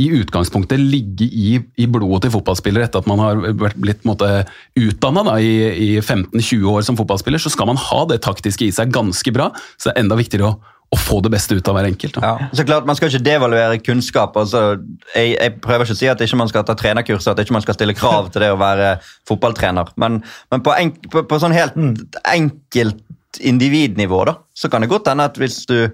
i 0.00 0.08
utgangspunktet 0.16 0.80
ligge 0.80 1.26
i, 1.28 1.60
i, 1.76 1.86
blodet 1.90 2.24
til 2.24 2.34
fotballspillere 2.36 2.88
etter 2.88 3.02
at 3.02 3.08
man 3.10 3.20
har 3.20 3.40
blitt 3.76 4.06
utdanna 4.06 5.36
i, 5.38 5.52
i 5.68 5.88
15-20 6.00 6.68
år 6.72 6.84
som 6.86 6.96
fotballspiller, 6.98 7.42
så 7.42 7.52
skal 7.52 7.68
man 7.68 7.80
ha 7.80 8.04
det 8.08 8.22
taktiske 8.24 8.66
i 8.66 8.72
seg 8.74 8.92
ganske 8.94 9.34
bra. 9.34 9.50
Så 9.76 9.90
det 9.90 9.94
er 9.94 10.04
enda 10.04 10.16
viktigere 10.16 10.48
å, 10.48 10.72
å 10.92 10.98
få 11.00 11.20
det 11.24 11.32
beste 11.34 11.58
ut 11.58 11.68
av 11.68 11.76
hver 11.76 11.90
enkelt. 11.90 12.16
Ja. 12.24 12.48
Så 12.56 12.64
klart, 12.68 12.88
Man 12.88 12.96
skal 12.96 13.12
ikke 13.12 13.24
devaluere 13.26 13.80
kunnskap. 13.84 14.36
altså 14.36 14.78
Jeg, 15.14 15.36
jeg 15.36 15.56
prøver 15.64 15.84
ikke 15.84 15.98
å 15.98 16.00
si 16.00 16.10
at 16.10 16.24
ikke 16.24 16.40
man 16.40 16.50
skal 16.50 16.64
ta 16.68 16.76
trenerkurs 16.78 17.28
at 17.28 17.42
ikke 17.42 17.56
man 17.58 17.64
skal 17.64 17.76
stille 17.76 17.96
krav 17.96 18.30
til 18.32 18.46
det 18.46 18.52
å 18.54 18.60
være 18.60 18.94
fotballtrener, 19.28 19.92
men, 20.00 20.22
men 20.52 20.64
på, 20.64 20.72
enk, 20.76 21.02
på, 21.12 21.26
på 21.28 21.40
sånn 21.42 21.56
helt 21.56 21.76
enkelt 22.24 23.04
individnivå 23.40 24.24
da, 24.28 24.38
så 24.56 24.68
kan 24.72 24.84
det 24.84 24.90
godt 24.92 25.08
hende 25.08 25.24
at 25.28 25.38
hvis 25.40 25.62
du, 25.68 25.92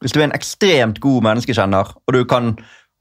hvis 0.00 0.12
du 0.16 0.20
er 0.20 0.30
en 0.30 0.36
ekstremt 0.36 1.00
god 1.04 1.26
menneskekjenner, 1.26 1.96
og 2.08 2.16
du 2.16 2.22
kan 2.28 2.54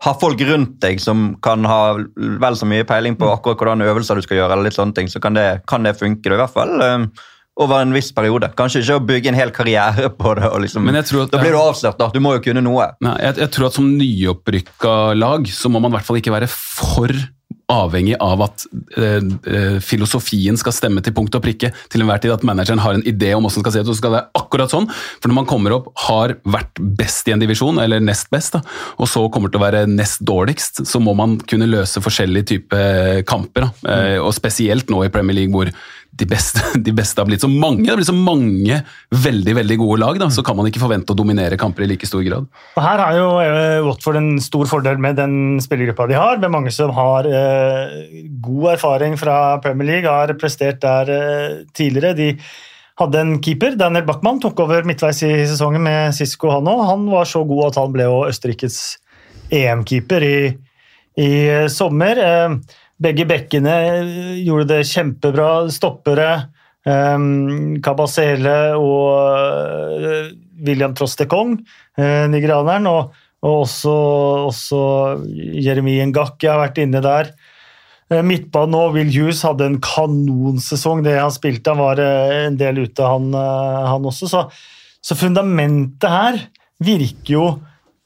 ha 0.06 0.14
folk 0.16 0.40
rundt 0.48 0.78
deg 0.80 1.00
som 1.04 1.34
kan 1.44 1.66
ha 1.68 1.96
vel 2.16 2.56
så 2.56 2.66
mye 2.70 2.86
peiling 2.88 3.18
på 3.20 3.28
akkurat 3.34 3.58
hvordan 3.60 3.82
øvelser 3.84 4.16
du 4.16 4.22
skal 4.24 4.38
gjøre, 4.40 4.54
eller 4.56 4.70
litt 4.70 4.78
sånne 4.78 4.96
ting, 4.96 5.08
så 5.12 5.20
kan 5.20 5.34
det, 5.36 5.48
kan 5.68 5.84
det 5.84 5.98
funke. 6.00 6.32
I 6.32 6.38
hvert 6.40 6.54
fall 6.56 7.10
over 7.60 7.82
en 7.84 7.92
viss 7.92 8.14
periode. 8.16 8.48
Kanskje 8.56 8.80
ikke 8.86 8.96
å 8.96 9.04
bygge 9.04 9.28
en 9.34 9.36
hel 9.36 9.52
karriere 9.52 10.08
på 10.22 10.32
det. 10.40 10.48
liksom, 10.64 10.86
Men 10.88 10.96
jeg 11.02 11.10
tror 11.10 11.26
at- 11.26 11.32
Da 11.36 11.42
blir 11.44 11.52
du 11.52 11.60
avslørt. 11.60 11.98
da. 12.00 12.08
Du 12.16 12.22
må 12.24 12.32
jo 12.38 12.40
kunne 12.46 12.64
noe. 12.64 12.86
Nei, 13.04 13.18
jeg, 13.26 13.36
jeg 13.44 13.52
tror 13.52 13.68
at 13.68 13.76
som 13.76 13.90
nyopprykka 14.00 14.94
lag, 15.20 15.44
så 15.52 15.68
må 15.70 15.82
man 15.84 15.92
i 15.92 15.98
hvert 15.98 16.08
fall 16.08 16.22
ikke 16.22 16.32
være 16.38 16.48
for 16.48 17.12
avhengig 17.70 18.16
av 18.24 18.42
at 18.46 18.66
eh, 18.98 19.20
eh, 19.22 19.78
filosofien 19.84 20.58
skal 20.60 20.76
stemme 20.76 21.04
til 21.06 21.16
punkt 21.16 21.36
og 21.38 21.44
prikke 21.46 21.72
til 21.92 22.04
enhver 22.04 22.22
tid, 22.24 22.34
at 22.34 22.46
manageren 22.48 22.82
har 22.84 22.98
en 22.98 23.06
idé 23.06 23.32
om 23.36 23.46
hvordan 23.46 23.60
den 23.60 23.66
skal 23.66 23.76
se 23.76 23.84
ut, 23.84 23.92
så 23.92 23.98
skal 24.00 24.14
det 24.14 24.20
være 24.20 24.42
akkurat 24.42 24.74
sånn. 24.74 24.90
For 25.20 25.32
når 25.32 25.40
man 25.42 25.50
kommer 25.50 25.78
opp, 25.78 25.92
har 26.08 26.36
vært 26.44 26.82
best 27.00 27.30
i 27.30 27.36
en 27.36 27.44
divisjon, 27.44 27.82
eller 27.82 28.04
nest 28.04 28.30
best, 28.34 28.58
da, 28.58 28.64
og 28.98 29.10
så 29.12 29.26
kommer 29.34 29.54
til 29.54 29.62
å 29.62 29.66
være 29.68 29.86
nest 29.90 30.24
dårligst, 30.26 30.84
så 30.90 31.02
må 31.04 31.16
man 31.18 31.38
kunne 31.50 31.70
løse 31.70 32.04
forskjellige 32.04 32.52
typer 32.54 33.24
kamper. 33.30 33.70
Da. 33.70 33.94
Eh, 33.94 34.18
og 34.20 34.34
spesielt 34.38 34.92
nå 34.92 35.06
i 35.06 35.14
Premier 35.14 35.42
League, 35.42 35.54
hvor 35.54 35.72
de 36.20 36.28
beste, 36.30 36.62
de 36.88 36.94
beste 36.96 37.22
har 37.22 37.28
blitt 37.30 37.44
så 37.44 37.50
mange. 37.52 37.84
Det 37.86 37.94
har 37.94 38.00
blitt 38.00 38.10
så 38.10 38.16
mange 38.16 38.82
veldig 39.26 39.56
veldig 39.60 39.78
gode 39.82 40.00
lag, 40.04 40.20
da, 40.22 40.30
så 40.34 40.44
kan 40.46 40.58
man 40.60 40.70
ikke 40.70 40.82
forvente 40.84 41.16
å 41.16 41.18
dominere 41.18 41.60
kamper 41.60 41.86
i 41.86 41.90
like 41.94 42.10
stor 42.10 42.24
grad. 42.26 42.48
Og 42.76 42.82
Her 42.84 43.04
har 43.04 43.18
jo 43.18 43.28
eh, 43.44 43.80
Watford 43.86 44.20
en 44.20 44.32
stor 44.44 44.70
fordel 44.70 45.02
med 45.02 45.20
den 45.20 45.36
spillergruppa 45.64 46.10
de 46.10 46.20
har. 46.20 46.42
med 46.42 46.54
mange 46.56 46.74
som 46.76 46.94
har 46.96 47.28
eh, 47.28 48.00
god 48.44 48.74
erfaring 48.76 49.18
fra 49.20 49.60
Premier 49.64 49.94
League, 49.94 50.10
har 50.10 50.34
prestert 50.40 50.82
der 50.84 51.14
eh, 51.16 51.62
tidligere. 51.74 52.16
De 52.18 52.32
hadde 53.00 53.22
en 53.22 53.38
keeper, 53.44 53.78
Daniel 53.80 54.08
Backman 54.08 54.42
tok 54.44 54.60
over 54.66 54.88
midtveis 54.88 55.22
i 55.24 55.32
sesongen 55.48 55.86
med 55.86 56.16
Sisko 56.18 56.52
han 56.52 56.68
òg. 56.68 56.84
Han 56.90 57.08
var 57.14 57.30
så 57.30 57.46
god 57.48 57.70
at 57.70 57.80
han 57.80 57.96
ble 57.96 58.10
Østerrikes 58.28 59.00
EM-keeper 59.56 60.26
i, 60.28 60.40
i 61.24 61.32
sommer. 61.72 62.20
Eh, 63.00 63.04
begge 63.04 63.26
bekkene 63.28 63.74
eh, 63.74 64.44
gjorde 64.44 64.76
det 64.76 64.88
kjempebra. 64.88 65.70
Stoppere. 65.72 66.50
Um, 66.88 67.76
Kabasele 67.84 68.74
og 68.80 70.00
uh, 70.00 70.30
William 70.64 70.94
Trostekong, 70.96 71.58
uh, 72.00 72.26
nigerianeren, 72.32 72.88
og, 72.88 73.12
og 73.44 73.66
også, 73.66 73.92
også 74.48 74.80
Jeremy 75.60 75.98
Ngakki 76.08 76.48
har 76.48 76.62
vært 76.64 76.80
inne 76.82 77.02
der. 77.04 77.34
Uh, 78.10 78.24
Midtbanen 78.26 78.74
nå, 78.74 78.86
Will 78.96 79.12
Hughes 79.12 79.44
hadde 79.46 79.68
en 79.68 79.78
kanonsesong. 79.84 81.04
Det 81.06 81.18
han 81.20 81.36
spilte, 81.36 81.76
han 81.76 81.84
var 81.84 82.00
uh, 82.02 82.48
en 82.48 82.58
del 82.58 82.80
ute, 82.88 83.04
han, 83.04 83.28
han 83.36 84.08
også. 84.08 84.32
Så, 84.32 84.46
så 85.04 85.20
fundamentet 85.20 86.10
her 86.10 86.40
virker 86.80 87.36
jo 87.36 87.46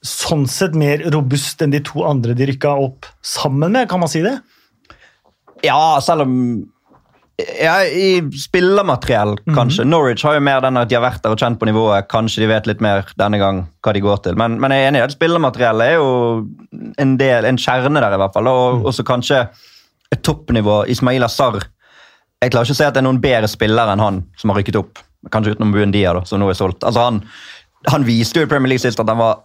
sånn 0.04 0.50
sett 0.50 0.74
mer 0.76 1.06
robust 1.14 1.62
enn 1.64 1.78
de 1.78 1.86
to 1.86 2.04
andre 2.10 2.36
de 2.36 2.50
rykka 2.50 2.74
opp 2.90 3.08
sammen 3.22 3.78
med, 3.78 3.88
kan 3.88 4.02
man 4.02 4.12
si 4.12 4.26
det? 4.26 4.40
Ja, 5.64 6.00
selv 6.04 6.26
om 6.26 6.38
ja, 7.62 7.86
I 7.86 8.22
spillermateriell, 8.38 9.38
kanskje. 9.56 9.86
Norwich 9.90 10.24
har 10.24 10.36
jo 10.38 10.44
mer 10.46 10.62
den 10.62 10.78
at 10.78 10.90
de 10.90 10.98
har 11.00 11.02
vært 11.02 11.24
der 11.24 11.34
og 11.34 11.42
kjent 11.42 11.58
på 11.60 11.66
nivået. 11.66 12.06
Kanskje 12.12 12.44
de 12.44 12.50
vet 12.52 12.68
litt 12.70 12.82
mer 12.84 13.08
denne 13.18 13.40
gang 13.42 13.64
hva 13.84 13.94
de 13.96 14.04
går 14.06 14.20
til. 14.28 14.38
Men, 14.38 14.60
men 14.62 14.74
jeg 14.76 14.84
er 14.84 14.92
enig 14.92 15.02
i 15.02 15.06
at 15.08 15.16
spillermateriellet 15.16 15.88
er 15.88 15.98
jo 15.98 16.12
en 17.02 17.16
del, 17.18 17.48
en 17.50 17.58
kjerne 17.58 18.04
der, 18.04 18.14
i 18.14 18.20
hvert 18.22 18.36
fall. 18.38 18.50
Og 18.52 18.86
også 18.92 19.06
kanskje 19.08 19.48
et 20.14 20.22
toppnivå. 20.22 20.84
Ismail 20.94 21.26
Assar. 21.26 21.58
Jeg 22.44 22.54
klarer 22.54 22.70
ikke 22.70 22.78
å 22.78 22.82
se 22.84 22.92
at 22.92 22.94
det 22.94 23.02
er 23.02 23.08
noen 23.08 23.24
bedre 23.24 23.50
spillere 23.50 23.96
enn 23.96 24.04
han 24.04 24.22
som 24.38 24.54
har 24.54 24.62
rykket 24.62 24.78
opp. 24.84 25.02
Kanskje 25.34 25.56
utenom 25.56 25.74
Buendia, 25.74 26.14
da, 26.14 26.22
som 26.28 26.42
nå 26.44 26.52
er 26.52 26.60
solgt. 26.60 26.86
Altså, 26.86 27.08
han, 27.08 27.22
han 27.90 28.06
viste 28.06 28.42
jo 28.42 28.46
i 28.46 28.52
Premier 28.52 28.76
League 28.76 28.84
sist 28.84 29.02
at 29.02 29.10
han 29.10 29.22
var 29.22 29.42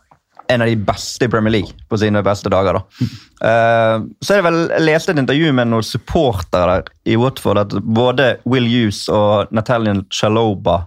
en 0.49 0.64
av 0.64 0.69
de 0.71 0.76
beste 0.76 1.26
i 1.26 1.31
Premier 1.31 1.52
League 1.52 1.75
på 1.88 1.99
sine 2.00 2.23
beste 2.25 2.50
dager. 2.52 2.78
da. 2.78 3.09
Uh, 3.38 4.07
så 4.25 4.35
er 4.35 4.40
det 4.40 4.47
vel, 4.49 4.61
Jeg 4.73 4.87
leste 4.87 5.12
et 5.14 5.23
intervju 5.23 5.52
med 5.55 5.71
noen 5.71 5.87
supportere 5.87 6.78
der 6.78 6.93
i 7.07 7.17
Watford 7.21 7.61
at 7.61 7.75
både 7.85 8.37
Will 8.49 8.69
Hughes 8.69 9.07
og 9.12 9.52
Natalian 9.55 10.07
Chaloba 10.11 10.87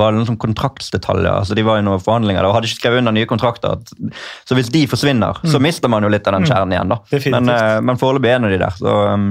var 0.00 0.14
noen 0.14 0.24
sånn 0.28 0.40
kontraktsdetaljer. 0.40 1.32
altså 1.32 1.56
De 1.56 1.64
var 1.66 1.80
i 1.80 1.84
noen 1.84 2.00
forhandlinger 2.00 2.46
og 2.48 2.54
hadde 2.56 2.70
ikke 2.70 2.80
skrevet 2.80 3.02
under 3.02 3.12
nye 3.12 3.28
kontrakter. 3.28 3.82
Så 4.48 4.56
hvis 4.56 4.70
de 4.72 4.86
forsvinner, 4.88 5.42
så 5.44 5.60
mister 5.60 5.92
man 5.92 6.04
jo 6.04 6.12
litt 6.12 6.28
av 6.28 6.38
den 6.38 6.48
kjernen 6.48 6.72
igjen. 6.72 6.94
da. 6.94 7.00
Definitivt. 7.10 7.50
Men, 7.50 7.52
uh, 7.52 7.82
men 7.84 8.00
foreløpig 8.00 8.32
er 8.32 8.40
av 8.40 8.54
de 8.54 8.62
der. 8.62 8.80
så 8.80 8.96
um, 9.12 9.28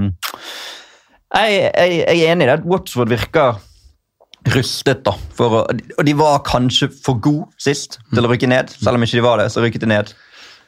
jeg, 1.32 1.60
jeg, 1.72 2.00
jeg 2.02 2.22
er 2.28 2.34
enig 2.34 2.46
i 2.46 2.50
det. 2.50 2.60
at 2.60 2.68
Watford 2.68 3.10
virker 3.10 3.62
rustet, 4.50 5.04
da. 5.06 5.12
Å- 5.38 5.64
og 5.98 6.06
de 6.06 6.14
var 6.18 6.40
kanskje 6.48 6.90
for 7.04 7.20
gode 7.22 7.48
sist 7.62 8.00
til 8.14 8.26
å 8.26 8.30
rykke 8.32 8.48
ned. 8.50 8.70
Selv 8.70 8.96
om 8.96 9.04
ikke 9.06 9.20
de 9.20 9.26
var 9.26 9.38
det, 9.38 9.52
så 9.54 9.62
rykket 9.62 9.80
de 9.86 9.88
ned. 9.88 10.14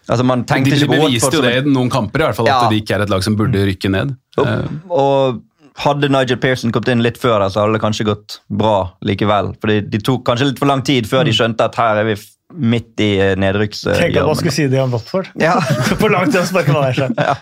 Altså, 0.10 0.26
man 0.26 0.44
De, 0.44 0.60
de 0.64 0.88
beviste 0.88 1.32
jo 1.32 1.42
det 1.42 1.56
i 1.66 1.70
noen 1.70 1.90
kamper, 1.90 2.20
i 2.20 2.24
hvert 2.28 2.36
fall, 2.36 2.48
at 2.50 2.64
Ja. 2.66 2.70
de 2.70 2.82
ikke 2.82 2.96
er 2.96 3.02
et 3.04 3.10
lag 3.10 3.24
som 3.24 3.36
burde 3.40 3.54
rykke 3.66 3.90
ned. 3.90 4.16
og, 4.38 4.70
og 4.92 5.42
hadde 5.78 6.10
Nigel 6.10 6.38
Pearson 6.38 6.72
kommet 6.72 6.90
inn 6.90 7.02
litt 7.02 7.18
før, 7.18 7.40
der, 7.40 7.50
så 7.50 7.62
hadde 7.64 7.74
det 7.74 7.82
kanskje 7.82 8.06
gått 8.06 8.40
bra 8.52 8.92
likevel. 9.04 9.56
Fordi 9.60 9.82
de 9.90 9.98
tok 9.98 10.24
kanskje 10.26 10.52
litt 10.52 10.60
for 10.60 10.68
lang 10.68 10.84
tid 10.84 11.08
før 11.10 11.24
de 11.26 11.32
skjønte 11.32 11.62
at 11.66 11.76
her 11.76 11.98
er 11.98 12.04
vi 12.12 12.16
midt 12.54 13.02
i 13.04 13.10
eh, 13.20 13.34
nedrykkshjørnet. 13.40 14.00
Tenk 14.00 14.18
at 14.22 14.28
man 14.30 14.38
skulle 14.40 14.56
si 14.56 14.68
det 14.72 14.80
om 14.84 14.94
Watford. 14.94 15.30
Ja. 15.42 15.56
For 16.02 16.12
langt 16.14 16.34
til 16.36 16.42
å 16.42 16.46
sparke 16.48 16.74
meg 16.76 16.98
der. 16.98 17.42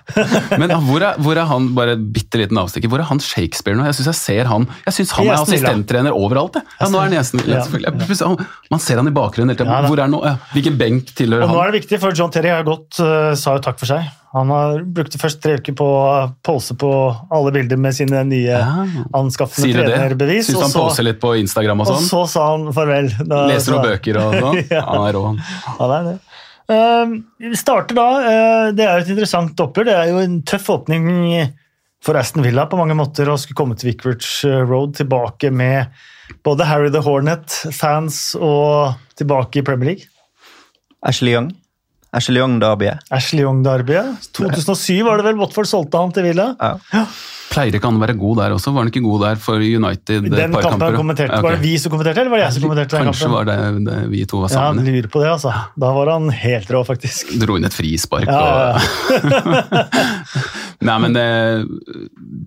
Men 0.62 0.74
hvor 0.88 1.04
er, 1.06 1.20
hvor 1.22 1.40
er 1.40 1.50
han 1.50 1.70
bare 1.78 1.98
bitte 2.00 2.40
liten 2.42 2.60
avstikker, 2.62 2.92
hvor 2.92 3.04
er 3.04 3.10
han 3.12 3.22
Shakespeare 3.24 3.78
nå? 3.78 3.86
Jeg 3.90 4.00
syns 4.00 4.12
jeg 4.12 4.20
ser 4.22 4.52
han 4.52 4.68
Jeg 4.88 4.98
synes 5.00 5.16
han 5.18 5.28
er 5.28 5.36
Aston 5.36 5.56
assistenttrener 5.58 6.16
overalt. 6.18 6.60
jeg. 6.60 6.68
Ja, 6.80 6.90
nå 6.92 7.02
er 7.02 7.10
han 7.10 7.18
Ja. 7.18 7.24
selvfølgelig. 7.28 8.40
Jeg 8.40 8.48
Man 8.72 8.80
ser 8.80 9.02
han 9.02 9.08
i 9.08 9.16
bakgrunnen 9.16 9.52
hele 9.52 9.60
tiden. 9.60 9.72
Ja, 9.72 9.82
er 9.82 10.06
han? 10.06 10.18
Ja, 10.22 10.36
Hvilken 10.56 10.78
benk 10.80 11.14
tilhører 11.18 11.44
Og 11.48 11.56
nå 11.56 11.62
er 11.64 11.72
det 11.72 11.82
viktig, 11.82 12.00
for 12.00 12.16
John 12.16 12.32
Terry 12.32 12.50
har 12.54 12.64
gått, 12.68 13.00
eh, 13.00 13.34
sa 13.36 13.56
jo 13.58 13.64
takk 13.64 13.80
for 13.80 13.86
seg. 13.92 14.08
Han 14.32 14.52
har 14.54 14.84
brukte 14.88 15.20
først 15.20 15.42
tre 15.44 15.58
uker 15.60 15.76
på 15.76 15.86
å 15.86 16.04
pose 16.46 16.76
på 16.80 16.90
alle 17.36 17.52
bilder 17.52 17.80
med 17.84 17.96
sine 17.98 18.22
nye 18.24 18.48
Ja. 18.48 18.86
anskaffende 19.18 19.68
Sier 19.68 19.82
du 19.82 19.90
trenerbevis. 19.92 20.48
Syns 20.48 20.62
han 20.70 20.72
poser 20.72 21.04
litt 21.04 21.20
på 21.20 21.34
Instagram 21.42 21.84
og 21.84 21.90
sånn? 21.90 21.98
Og 22.00 22.08
så 22.08 22.22
sa 22.32 22.46
han 22.54 22.70
farvel. 22.76 23.10
Da, 23.28 23.42
Leser 23.52 23.76
noen 23.76 23.90
bøker 23.90 24.22
og 24.22 24.38
sånn? 24.38 24.62
Ja. 24.72 24.86
Han 24.88 25.08
er 25.10 25.18
rå, 25.18 25.24
han. 25.28 25.42
Ja, 25.68 25.90
det 25.92 25.98
er 25.98 26.08
det. 26.08 26.16
Uh, 26.72 27.18
vi 27.44 27.58
starter 27.60 27.98
da. 27.98 28.08
Uh, 28.24 28.72
det 28.78 28.86
er 28.88 28.94
jo 29.02 29.04
et 29.04 29.12
interessant 29.18 29.66
oppgjør. 29.66 29.90
Det 29.90 29.98
er 30.00 30.14
jo 30.14 30.22
en 30.24 30.40
tøff 30.48 30.70
åpning 30.72 31.10
for 32.02 32.16
Aston 32.18 32.46
Villa 32.46 32.66
på 32.72 32.80
mange 32.80 32.96
måter 32.98 33.28
å 33.30 33.36
skulle 33.38 33.60
komme 33.60 33.76
til 33.78 33.92
Vicarage 33.92 34.48
Road 34.70 34.96
tilbake 34.98 35.52
med 35.52 35.92
både 36.48 36.66
Harry 36.70 36.90
the 36.94 37.04
Hornet-fans 37.04 38.38
og 38.40 38.96
tilbake 39.20 39.60
i 39.60 39.66
Premier 39.68 39.92
League. 39.92 40.08
Ashley 41.04 41.36
Young. 41.36 41.52
Ashley 42.14 42.42
Young-derbyet. 42.42 43.06
Ashley 43.16 43.44
Young 43.46 43.62
Derby. 43.64 43.96
2007 44.36 45.04
var 45.08 45.22
det 45.22 45.30
vel 45.30 45.38
Watford 45.40 45.70
solgte 45.70 46.00
han 46.02 46.12
til 46.12 46.26
Villa. 46.28 46.50
Ja. 46.60 47.06
Pleier 47.52 47.76
ikke 47.76 47.88
han 47.88 47.98
å 48.00 48.02
være 48.04 48.14
god 48.20 48.38
der 48.40 48.54
også? 48.56 48.72
Var 48.72 48.84
han 48.86 48.90
ikke 48.92 49.02
god 49.04 49.24
der 49.26 49.40
for 49.44 49.60
United? 49.64 50.28
Den 50.32 50.54
par 50.56 50.64
kampen 50.64 50.80
kamper? 50.86 50.96
kommenterte, 51.00 51.36
okay. 51.36 51.44
Var 51.44 51.56
det 51.58 51.64
vi 51.66 51.72
som 51.84 51.92
kommenterte, 51.92 52.22
eller 52.24 52.32
var 52.32 52.40
det 52.40 52.46
jeg 52.46 52.56
som 52.58 52.64
kommenterte 52.66 52.96
den 52.98 53.10
Kanskje 53.10 53.28
kampen? 53.28 53.36
var 53.36 53.50
det, 53.50 53.86
det 53.88 53.98
vi 54.12 54.22
to 54.32 54.40
var 54.44 54.52
sammen. 54.54 54.84
Ja, 54.88 54.94
lurer 54.96 55.10
på 55.12 55.24
det, 55.24 55.30
altså. 55.34 55.54
Da 55.84 55.92
var 55.98 56.12
han 56.14 56.30
helt 56.44 56.72
rå, 56.72 56.84
faktisk. 56.88 57.34
Dro 57.44 57.58
inn 57.60 57.68
et 57.68 57.76
frispark 57.76 58.28
Ja, 58.32 58.40
ja, 58.40 58.70
og 58.72 59.82
Nei, 60.88 60.96
men 61.04 61.14
det, 61.16 61.26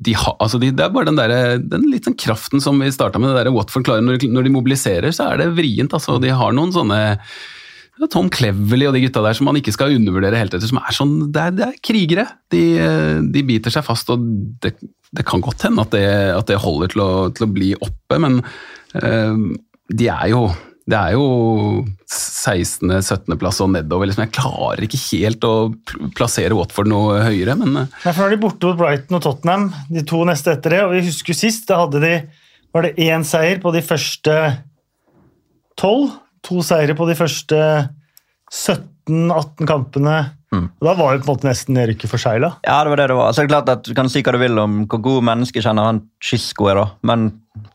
de 0.09 0.15
ha, 0.19 0.33
altså 0.43 0.59
de, 0.61 0.73
det 0.75 0.83
er 0.89 0.93
bare 0.95 1.09
den, 1.09 1.21
der, 1.21 1.59
den 1.63 1.85
litt 1.93 2.09
sånn 2.09 2.17
kraften 2.19 2.61
som 2.65 2.81
vi 2.83 2.89
starta 2.93 3.21
med. 3.21 3.31
det 3.33 3.45
der 3.45 3.53
Watford 3.55 3.85
klarer 3.87 4.05
når, 4.05 4.19
de- 4.25 4.33
når 4.35 4.49
de 4.49 4.55
mobiliserer, 4.57 5.13
så 5.15 5.29
er 5.33 5.45
det 5.45 5.53
vrient. 5.57 5.93
altså. 5.95 6.17
De 6.21 6.33
har 6.35 6.57
noen 6.57 6.73
sånne 6.75 7.01
ja, 7.05 7.17
Tom 8.11 8.27
Cleverly 8.35 8.89
og 8.89 8.97
de 8.97 9.05
gutta 9.05 9.23
der 9.23 9.37
som 9.39 9.47
man 9.49 9.57
ikke 9.61 9.73
skal 9.75 9.95
undervurdere 9.95 10.37
helt 10.41 10.55
etter. 10.57 10.67
som 10.69 10.81
er 10.83 10.93
sånn, 10.97 11.15
Det 11.33 11.41
er, 11.41 11.55
det 11.55 11.67
er 11.69 11.81
krigere. 11.85 12.27
De, 12.51 12.63
eh, 12.83 13.21
de 13.33 13.43
biter 13.47 13.71
seg 13.75 13.85
fast, 13.87 14.11
og 14.11 14.23
det, 14.65 14.75
det 15.15 15.25
kan 15.29 15.41
godt 15.45 15.63
hende 15.69 15.85
at 15.87 15.95
det, 15.95 16.05
at 16.35 16.47
det 16.51 16.59
holder 16.61 16.91
til 16.93 17.05
å, 17.05 17.11
til 17.35 17.47
å 17.47 17.53
bli 17.55 17.73
oppe, 17.79 18.19
men 18.19 18.41
eh, 18.99 19.35
de 19.95 20.09
er 20.11 20.31
jo 20.35 20.47
det 20.85 20.99
er 21.01 21.15
jo 21.17 21.23
16., 22.13 22.91
17. 23.01 23.39
plass 23.41 23.57
og 23.65 23.71
nedover. 23.73 24.05
Liksom. 24.11 24.27
Jeg 24.27 24.35
klarer 24.37 24.85
ikke 24.85 24.99
helt 25.01 25.47
å 25.49 25.53
pl- 25.73 26.11
plassere 26.19 26.53
Watford 26.59 26.91
noe 26.93 27.23
høyere, 27.25 27.55
men 27.57 27.79
eh, 27.87 27.95
Nei, 28.05 28.13
for 28.13 28.21
Nå 28.21 28.27
er 28.29 28.35
de 28.35 28.41
borte 28.43 28.69
mot 28.69 28.77
Brighton 28.83 29.17
og 29.17 29.23
Tottenham, 29.25 29.65
de 29.89 30.03
to 30.05 30.21
neste 30.29 30.53
etter 30.53 30.75
det. 30.77 30.83
og 30.85 30.93
vi 30.93 31.01
husker 31.07 31.39
Sist 31.39 31.65
da 31.71 31.79
hadde 31.87 32.03
de, 32.05 32.13
var 32.77 32.85
det 32.85 32.99
én 33.07 33.25
seier 33.25 33.63
på 33.65 33.73
de 33.73 33.81
første 33.87 34.37
tolv. 35.81 36.13
To 36.49 36.63
seire 36.63 36.97
på 36.99 37.07
de 37.09 37.15
første 37.19 37.61
17. 38.53 38.91
17-18 39.05 39.67
kampene. 39.69 40.13
Mm. 40.55 40.69
Og 40.81 40.87
da 40.87 40.93
var 40.97 41.13
jo 41.13 41.21
på 41.21 41.27
en 41.27 41.35
måte 41.35 41.49
nesten 41.49 41.75
nedrykket 41.77 42.09
forsegla. 42.09 42.53
Ja, 42.65 42.77
det 42.87 42.93
var 42.93 43.01
det 43.03 43.09
det 43.11 43.17
var. 43.19 43.33
Så 43.35 43.43
det 43.43 43.49
er 43.49 43.51
klart 43.51 43.69
at 43.69 43.83
Du 43.85 43.95
kan 43.97 44.09
si 44.09 44.23
hva 44.25 44.33
du 44.33 44.39
vil 44.41 44.59
om 44.63 44.77
hvor 44.89 45.01
god 45.03 45.25
menneske 45.29 45.61
kjenner 45.61 45.89
han 45.91 45.99
Skisko 46.23 46.71
er, 46.71 46.79
da. 46.79 46.85
men 47.11 47.27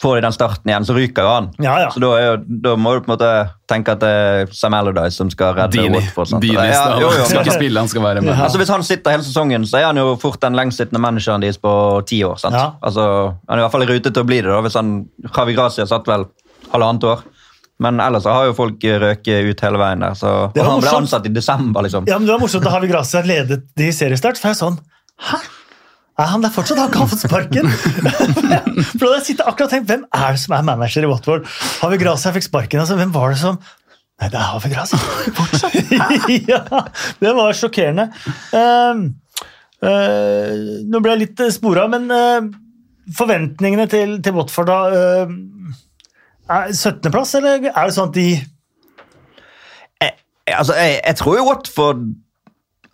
får 0.02 0.18
de 0.18 0.24
den 0.26 0.34
starten 0.36 0.72
igjen, 0.72 0.88
så 0.88 0.96
ryker 0.96 1.24
jo 1.24 1.30
han. 1.36 1.50
Ja, 1.62 1.76
ja. 1.84 1.92
Så 1.94 2.02
da, 2.02 2.10
er 2.18 2.26
jo, 2.26 2.34
da 2.66 2.74
må 2.76 2.96
du 2.96 3.04
på 3.06 3.12
en 3.12 3.14
måte 3.14 3.30
tenke 3.70 3.94
at 3.94 4.02
det 4.02 4.10
er 4.10 4.50
Sam 4.58 4.76
Allardyce 4.76 5.22
som 5.22 5.30
skal 5.32 5.54
redde 5.56 5.78
Dini. 5.78 6.00
Watford. 6.00 6.32
sant? 6.34 6.44
Dini 6.44 6.56
Ja, 6.58 6.82
skal, 6.82 7.04
jo, 7.04 7.12
jo, 7.14 7.28
skal 7.30 7.44
ikke 7.46 7.58
spille, 7.60 7.80
han 7.80 7.92
skal 7.92 8.06
være 8.08 8.24
med. 8.26 8.34
Altså 8.36 8.60
Hvis 8.64 8.74
han 8.74 8.84
sitter 8.88 9.16
hele 9.16 9.28
sesongen, 9.28 9.68
så 9.70 9.80
er 9.84 9.90
han 9.92 10.02
jo 10.02 10.16
fort 10.20 10.42
den 10.42 10.58
lengstsittende 10.58 11.04
manageren 11.04 11.46
deres 11.46 11.62
på 11.62 11.74
ti 12.10 12.24
år. 12.26 12.40
sant? 12.42 12.58
Ja. 12.58 12.72
Altså, 12.82 13.06
Han 13.48 13.60
er 13.60 13.62
i 13.62 13.68
hvert 13.68 13.76
fall 13.78 13.86
i 13.86 13.92
rute 13.94 14.10
til 14.12 14.24
å 14.24 14.28
bli 14.28 14.42
det. 14.42 14.50
da, 14.50 14.62
hvis 14.66 14.80
han, 14.80 14.96
Javi 15.30 15.54
Gracia 15.60 15.86
satt 15.86 16.10
vel 16.10 16.26
halvannet 16.74 17.06
år. 17.14 17.24
Men 17.80 18.02
ellers 18.04 18.26
har 18.28 18.50
jo 18.50 18.56
folk 18.58 18.84
røket 18.84 19.48
ut 19.48 19.62
hele 19.64 19.80
veien 19.80 20.04
der. 20.04 20.18
så 20.20 20.34
Det 20.52 20.60
og 20.62 20.66
var 20.66 20.72
Han 20.74 20.82
ble 20.82 20.90
morsomt. 20.90 21.06
ansatt 21.06 21.30
i 21.30 21.32
desember, 21.36 21.86
liksom. 21.86 22.10
Ja, 22.10 22.18
men 22.20 22.28
Det 22.28 22.36
var 22.36 22.42
morsomt 22.44 22.66
da 22.68 22.74
Havi 22.76 22.90
Gracia 22.92 23.22
ledet 23.24 23.64
de 23.80 23.88
i 23.88 23.96
seriestart. 23.96 24.38
For 24.42 24.52
jeg 24.52 24.58
er 24.58 24.60
sånn 24.60 24.80
Hæ? 25.30 25.40
Er 26.20 26.28
han 26.34 26.44
der 26.44 26.52
fortsatt? 26.52 26.80
Har 26.82 26.90
ikke 26.92 27.00
han 27.00 27.12
fått 27.14 27.24
sparken? 27.24 27.70
for 29.00 29.06
da 29.06 29.08
hadde 29.08 29.20
jeg 29.22 29.28
sitter 29.30 29.48
akkurat 29.48 29.70
og 29.70 29.72
tenkt, 29.72 29.88
Hvem 29.88 30.04
er 30.12 30.36
det 30.36 30.42
som 30.44 30.56
er 30.58 30.66
manager 30.68 31.08
i 31.08 31.12
Watford? 31.12 31.48
Havi 31.80 32.00
Gracia 32.02 32.34
fikk 32.36 32.50
sparken. 32.50 32.84
altså 32.84 32.98
Hvem 33.00 33.14
var 33.16 33.32
det 33.32 33.40
som 33.40 33.60
Nei, 34.20 34.28
det 34.28 34.36
er 34.36 34.50
Havi 34.52 34.68
Gracia. 34.74 35.00
ja, 36.52 36.82
det 37.24 37.32
var 37.38 37.56
sjokkerende. 37.56 38.10
Um, 38.52 39.06
uh, 39.80 40.52
nå 40.92 41.00
ble 41.00 41.14
jeg 41.14 41.22
litt 41.22 41.44
spora, 41.56 41.86
men 41.88 42.12
uh, 42.12 42.50
forventningene 43.16 43.88
til, 43.88 44.18
til 44.20 44.36
Watford 44.36 44.68
da 44.68 44.80
eh, 44.92 45.24
er 45.24 45.32
17.-plass, 46.50 47.36
eller 47.40 47.70
er 47.70 47.86
det 47.86 47.94
sånn 47.96 48.10
at 48.10 48.18
de 48.18 48.30
Altså, 50.50 50.74
jeg, 50.74 50.96
jeg 51.06 51.16
tror 51.20 51.36
jo 51.38 51.44
Watford 51.46 52.00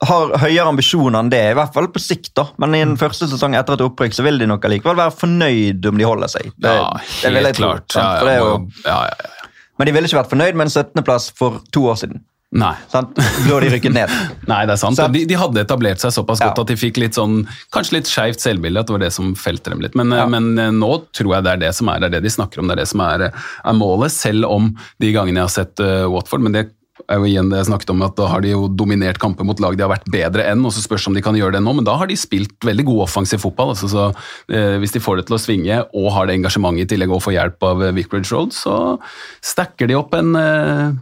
har 0.04 0.34
høyere 0.42 0.66
ambisjoner 0.68 1.22
enn 1.22 1.30
det, 1.32 1.40
i 1.54 1.56
hvert 1.56 1.72
fall 1.74 1.86
på 1.88 2.02
sikt. 2.04 2.34
da. 2.36 2.50
Men 2.60 2.74
i 2.76 2.82
Mm. 2.84 2.90
den 2.90 2.98
første 3.00 3.30
sesong 3.32 3.56
etter 3.56 3.78
et 3.78 3.84
opprykk 3.86 4.12
så 4.14 4.26
vil 4.26 4.38
de 4.42 4.46
nok 4.52 4.66
allikevel 4.68 4.98
være 5.00 5.14
fornøyd 5.16 5.86
om 5.88 5.98
de 5.98 6.04
holder 6.04 6.28
seg. 6.28 6.50
Det, 6.60 6.74
Ja, 6.76 6.90
jeg 7.24 7.32
helt 7.46 7.56
klart. 7.56 7.88
Tro, 7.88 8.02
Ja, 8.02 8.26
ja, 8.28 8.36
jo, 8.44 8.68
ja, 8.84 8.98
ja, 9.08 9.16
ja. 9.24 9.50
men 9.80 9.88
de 9.88 9.94
ville 9.96 10.08
ikke 10.10 10.20
vært 10.20 10.34
fornøyd 10.36 10.54
med 10.60 10.68
en 10.68 10.74
17.-plass 10.84 11.32
for 11.40 11.62
to 11.72 11.86
år 11.88 11.96
siden. 11.96 12.26
Nei. 12.56 12.72
Sant? 12.92 13.18
Da 13.18 13.58
de 13.60 13.70
rykket 13.74 13.92
ned. 13.96 14.12
Nei, 14.52 14.62
det 14.70 14.78
er 14.78 14.80
sant. 14.80 14.96
Sant. 14.96 15.12
De, 15.16 15.26
de 15.28 15.36
hadde 15.40 15.60
etablert 15.66 16.00
seg 16.04 16.14
såpass 16.16 16.40
Ja. 16.40 16.50
godt 16.54 16.64
at 16.64 16.72
de 16.72 16.78
fikk 16.80 17.02
litt 17.04 17.18
sånn, 17.20 17.42
kanskje 17.76 17.98
litt 17.98 18.08
skeivt 18.12 18.40
selvbilde. 18.44 18.80
At 18.80 18.88
det 18.88 18.96
var 18.96 19.04
det 19.04 19.12
som 19.16 19.34
felte 19.36 19.74
dem 19.74 19.84
litt. 19.84 19.98
Men, 20.00 20.14
eh, 20.16 20.24
Ja. 20.24 20.30
men 20.32 20.54
eh, 20.58 20.72
nå 20.72 20.94
tror 21.12 21.36
jeg 21.36 21.44
det 21.44 21.54
er 21.58 21.62
det 21.68 21.74
som 21.76 21.92
er, 21.92 22.00
det 22.00 22.08
er 22.10 22.16
det 22.18 22.24
de 22.30 22.36
snakker 22.38 22.64
om, 22.64 22.70
det 22.72 22.78
er 22.78 22.84
det 22.86 22.88
som 22.94 23.04
er, 23.04 23.28
eh, 23.28 23.44
er 23.66 23.76
målet. 23.76 24.16
Selv 24.16 24.48
om 24.48 24.72
de 25.04 25.12
gangene 25.12 25.44
jeg 25.44 25.50
har 25.50 25.56
sett 25.56 25.84
uh, 25.84 26.08
Watford, 26.10 26.42
men 26.48 26.56
det 26.56 26.64
er 27.12 27.20
jo 27.20 27.28
igjen 27.28 27.50
det 27.52 27.60
jeg 27.60 27.68
snakket 27.68 27.92
om, 27.92 28.02
at 28.08 28.16
da 28.18 28.30
har 28.32 28.42
de 28.42 28.54
jo 28.54 28.68
dominert 28.72 29.20
kamper 29.22 29.46
mot 29.46 29.60
lag 29.62 29.76
de 29.78 29.84
har 29.84 29.92
vært 29.92 30.08
bedre 30.10 30.46
enn, 30.50 30.64
og 30.66 30.72
så 30.74 30.82
spørs 30.82 31.06
om 31.10 31.14
de 31.14 31.22
kan 31.22 31.36
gjøre 31.38 31.58
det 31.58 31.62
nå, 31.62 31.74
men 31.76 31.86
da 31.86 31.98
har 32.00 32.08
de 32.10 32.16
spilt 32.18 32.56
veldig 32.66 32.86
god 32.88 33.04
offensiv 33.06 33.44
fotball. 33.44 33.76
Altså, 33.76 33.90
så 33.92 34.06
eh, 34.50 34.80
Hvis 34.82 34.96
de 34.96 35.02
får 35.04 35.20
det 35.20 35.28
til 35.28 35.36
å 35.38 35.42
svinge 35.44 35.82
og 35.94 36.08
har 36.16 36.26
det 36.26 36.40
engasjementet 36.40 36.88
i 36.88 36.90
tillegg 36.96 37.12
og 37.14 37.22
får 37.22 37.36
hjelp 37.36 37.68
av 37.68 37.84
Vic 38.00 38.10
Bridge 38.10 38.32
Road, 38.34 38.56
så 38.56 38.98
stacker 39.44 39.92
de 39.92 40.00
opp 40.00 40.16
en 40.18 40.34
eh, 40.40 40.96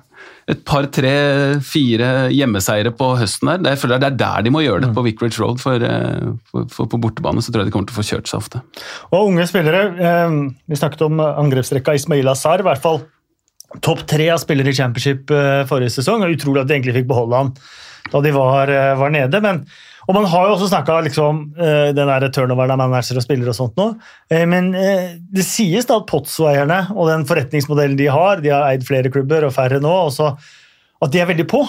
et 0.51 0.63
par, 0.67 0.89
tre, 0.91 1.13
fire 1.63 2.09
hjemmeseiere 2.33 2.91
på 2.97 3.13
høsten 3.19 3.51
her. 3.51 3.61
Jeg 3.71 3.79
føler 3.79 4.01
det 4.01 4.09
er 4.11 4.19
der 4.19 4.43
de 4.43 4.51
må 4.51 4.63
gjøre 4.65 4.83
det, 4.85 4.91
på 4.95 5.05
Vickridge 5.05 5.39
Road. 5.39 5.61
For, 5.63 5.79
eh, 5.87 6.33
for, 6.51 6.67
for 6.73 6.91
på 6.91 6.99
bortebane 7.05 7.43
så 7.43 7.53
tror 7.53 7.63
jeg 7.63 7.71
de 7.71 7.75
kommer 7.75 7.87
til 7.87 7.95
å 7.95 8.01
få 8.01 8.07
kjørt 8.09 8.31
seg 8.31 8.41
ofte. 8.41 8.63
Og 9.13 9.31
unge 9.31 9.47
spillere. 9.47 9.85
Eh, 9.95 10.37
vi 10.67 10.79
snakket 10.79 11.05
om 11.07 11.23
angrepsrekka 11.23 11.95
Ismail 11.99 12.33
Azar. 12.33 12.63
I 12.63 12.67
hvert 12.67 12.83
fall 12.83 13.03
topp 13.81 14.03
tre 14.09 14.27
av 14.33 14.41
spillere 14.41 14.73
i 14.73 14.77
championship 14.77 15.31
eh, 15.33 15.63
forrige 15.69 15.95
sesong. 15.95 16.25
og 16.25 16.35
Utrolig 16.35 16.63
at 16.63 16.69
de 16.69 16.77
egentlig 16.77 16.99
fikk 16.99 17.09
beholde 17.13 17.39
han 17.39 17.55
da 18.11 18.19
de 18.21 18.33
var, 18.35 18.69
eh, 18.69 18.93
var 18.99 19.13
nede. 19.13 19.41
Men, 19.41 19.63
og 20.07 20.17
Man 20.17 20.25
har 20.27 20.47
jo 20.47 20.55
også 20.55 20.69
snakka 20.71 20.97
liksom, 21.05 21.27
om 21.29 21.61
eh, 21.61 21.91
den 21.95 22.09
der 22.09 22.25
turnoveren 22.33 22.73
av 22.75 22.81
managere 22.81 23.21
og 23.21 23.25
spillere 23.25 23.53
og 23.53 23.57
sånt 23.57 23.77
nå. 23.79 23.89
Eh, 24.31 24.43
men 24.49 24.73
eh, 24.75 25.13
det 25.33 25.45
sies 25.47 25.87
da 25.89 25.99
at 26.01 26.09
Potso-eierne 26.09 26.81
og 26.95 27.07
den 27.11 27.23
forretningsmodellen 27.29 27.95
de 27.99 28.09
har, 28.11 28.43
de 28.43 28.51
har 28.53 28.67
eid 28.71 28.83
flere 28.87 29.11
klubber 29.13 29.47
og 29.47 29.55
færre 29.55 29.79
nå, 29.83 29.93
også, 30.09 30.33
at 31.03 31.13
de 31.13 31.23
er 31.23 31.29
veldig 31.31 31.47
på. 31.51 31.63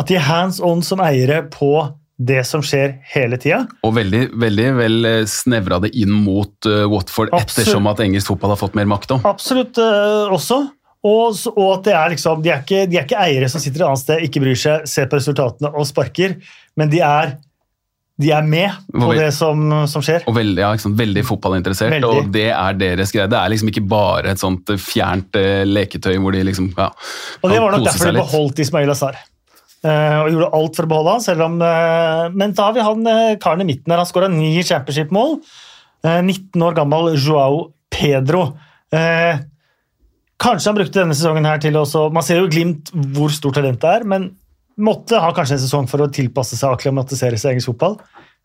At 0.00 0.08
de 0.10 0.16
er 0.18 0.26
hands 0.26 0.62
on 0.64 0.80
som 0.84 1.02
eiere 1.04 1.44
på 1.52 1.76
det 2.14 2.44
som 2.46 2.62
skjer 2.64 2.96
hele 3.10 3.36
tida. 3.42 3.64
Og 3.86 3.96
veldig, 3.96 4.22
veldig 4.38 4.70
vel 4.78 5.10
snevra 5.28 5.80
det 5.82 5.90
inn 5.98 6.12
mot 6.14 6.54
Watford 6.64 7.32
Absolutt. 7.34 7.50
ettersom 7.50 7.88
at 7.90 8.02
engelsk 8.04 8.30
fotball 8.30 8.54
har 8.54 8.60
fått 8.60 8.78
mer 8.78 8.86
makt 8.90 9.16
òg. 9.16 9.26
Absolutt 9.28 9.80
også. 9.82 10.60
Og, 11.04 11.36
og 11.52 11.66
at 11.68 11.82
det 11.84 11.94
er 11.94 12.12
liksom, 12.14 12.44
de 12.44 12.50
er, 12.50 12.62
ikke, 12.64 12.84
de 12.88 12.96
er 12.96 13.04
ikke 13.04 13.24
eiere 13.26 13.48
som 13.52 13.60
sitter 13.60 13.82
et 13.82 13.88
annet 13.90 14.00
sted, 14.00 14.22
ikke 14.24 14.40
bryr 14.40 14.56
seg, 14.56 14.86
ser 14.88 15.10
på 15.10 15.18
resultatene 15.20 15.70
og 15.76 15.84
sparker, 15.88 16.38
men 16.80 16.92
de 16.92 17.02
er, 17.04 17.34
de 18.22 18.30
er 18.30 18.44
med 18.46 18.70
på 18.94 19.10
det 19.16 19.30
som, 19.34 19.62
som 19.90 20.02
skjer. 20.04 20.22
Og 20.30 20.36
veldig, 20.36 20.60
ja, 20.62 20.70
liksom, 20.76 20.94
veldig 20.98 21.24
fotballinteressert, 21.26 21.90
Veldig. 21.96 22.10
og 22.10 22.28
det 22.34 22.46
er 22.54 22.76
deres 22.78 23.10
greie. 23.14 23.26
Det 23.30 23.38
er 23.40 23.50
liksom 23.50 23.70
ikke 23.72 23.82
bare 23.90 24.30
et 24.30 24.42
sånt 24.42 24.70
eh, 24.70 24.78
fjernt 24.78 25.38
eh, 25.40 25.64
leketøy 25.66 26.14
hvor 26.22 26.36
de 26.36 26.44
liksom 26.46 26.70
ja, 26.76 26.92
Og 27.42 27.50
det 27.50 27.62
var 27.62 27.74
nok 27.74 27.88
derfor 27.88 28.12
de 28.12 28.20
beholdt 28.20 28.62
Ismail 28.62 28.92
Azar. 28.94 29.18
Eh, 29.84 30.18
og 30.22 30.30
gjorde 30.30 30.50
alt 30.60 30.78
for 30.78 30.86
å 30.86 30.92
beholde 30.92 31.16
han, 31.16 31.24
selv 31.26 31.46
om 31.48 31.56
eh, 31.60 32.28
Men 32.38 32.54
da 32.56 32.68
har 32.70 32.76
vi 32.76 32.84
han 32.86 33.02
uh, 33.08 33.34
karen 33.42 33.64
i 33.64 33.68
midten 33.68 33.90
der. 33.90 34.00
Han 34.00 34.08
skåra 34.08 34.30
ni 34.32 34.54
championship-mål. 34.62 35.40
Eh, 36.04 36.20
19 36.22 36.62
år 36.68 36.78
gammel 36.78 37.10
Joao 37.18 37.66
Pedro. 37.92 38.46
Eh, 38.94 39.42
kanskje 40.38 40.70
han 40.70 40.78
brukte 40.78 41.02
denne 41.02 41.18
sesongen 41.18 41.50
her 41.50 41.58
til 41.58 41.76
å 41.80 41.84
så- 41.88 42.12
Man 42.12 42.22
ser 42.22 42.40
jo 42.44 42.48
Glimt 42.48 42.94
hvor 42.94 43.34
stort 43.34 43.58
talent 43.58 43.80
det 43.82 43.90
er, 43.90 44.04
men 44.04 44.30
måtte 44.80 45.20
ha 45.22 45.32
kanskje 45.34 45.58
en 45.58 45.64
sesong 45.64 45.88
for 45.90 46.04
å 46.04 46.10
tilpasse 46.12 46.58
seg 46.58 46.70
og 46.70 46.78
akklimatisere 46.78 47.38
seg 47.40 47.54
engelsk 47.54 47.72
fotball. 47.72 47.98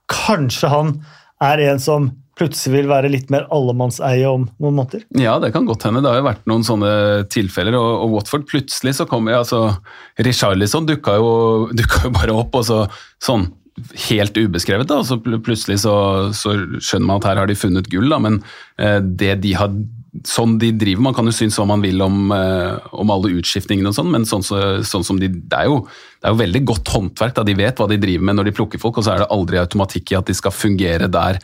Kanskje 0.10 0.72
han 0.72 0.98
er 1.44 1.63
en 1.70 1.82
som 1.82 2.10
plutselig 2.39 2.78
vil 2.78 2.89
være 2.89 3.12
litt 3.12 3.32
mer 3.34 3.48
allemannseie 3.54 4.28
om 4.30 4.46
noen 4.62 4.78
måneder. 4.78 5.04
Ja, 5.20 5.36
det 5.44 5.52
kan 5.56 5.68
godt 5.68 5.84
hende. 5.86 6.02
Det 6.04 6.12
har 6.12 6.22
jo 6.22 6.28
vært 6.30 6.46
noen 6.50 6.65
sånne 6.65 6.92
tilfeller. 7.32 7.76
Og, 7.80 7.89
og 8.06 8.15
Watford 8.15 8.48
plutselig 8.50 8.96
så 9.00 9.08
kommer 9.10 9.36
ja, 9.36 9.44
altså, 9.44 9.65
Richarlison 10.24 10.88
dukka 10.88 11.18
jo, 11.20 11.32
dukka 11.80 12.08
jo 12.08 12.13
bare 12.15 12.38
opp, 12.39 12.56
og 12.62 12.68
så 12.70 12.84
sånn 13.24 13.50
helt 14.10 14.36
ubeskrevet. 14.36 14.89
da, 14.89 15.00
og 15.00 15.08
så 15.08 15.20
Plutselig 15.20 15.82
så, 15.86 15.94
så 16.36 16.56
skjønner 16.80 17.08
man 17.08 17.22
at 17.22 17.30
her 17.30 17.42
har 17.44 17.50
de 17.50 17.60
funnet 17.60 17.88
gull, 17.92 18.10
da, 18.12 18.20
men 18.24 18.42
eh, 18.80 19.00
det 19.00 19.38
de 19.44 19.56
har 19.56 19.72
Sånn 20.26 20.56
de 20.58 20.72
driver, 20.74 21.04
Man 21.06 21.13
kan 21.13 21.28
jo 21.30 21.34
synes 21.36 21.58
hva 21.60 21.67
man 21.69 21.84
vil 21.86 22.02
om, 22.02 22.32
eh, 22.34 22.78
om 22.98 23.12
alle 23.13 23.30
utskiftningene, 23.38 23.91
og 23.91 23.98
sånn, 23.98 24.10
men 24.10 24.26
sånn, 24.26 24.43
så, 24.45 24.82
sånn 24.82 25.06
som 25.06 25.19
de, 25.22 25.30
det, 25.30 25.54
er 25.54 25.69
jo, 25.69 25.84
det 26.19 26.30
er 26.30 26.34
jo 26.34 26.41
veldig 26.41 26.62
godt 26.72 26.93
håndverk. 26.95 27.36
da, 27.38 27.45
De 27.45 27.58
vet 27.60 27.78
hva 27.78 27.88
de 27.91 28.00
driver 28.02 28.26
med 28.26 28.39
når 28.39 28.50
de 28.50 28.56
plukker 28.58 28.82
folk, 28.82 28.98
og 28.98 29.06
så 29.06 29.13
er 29.13 29.24
det 29.24 29.32
aldri 29.36 29.62
automatikk 29.62 30.13
i 30.13 30.17
at 30.17 30.32
de 30.32 30.38
skal 30.38 30.56
fungere 30.56 31.12
der 31.12 31.38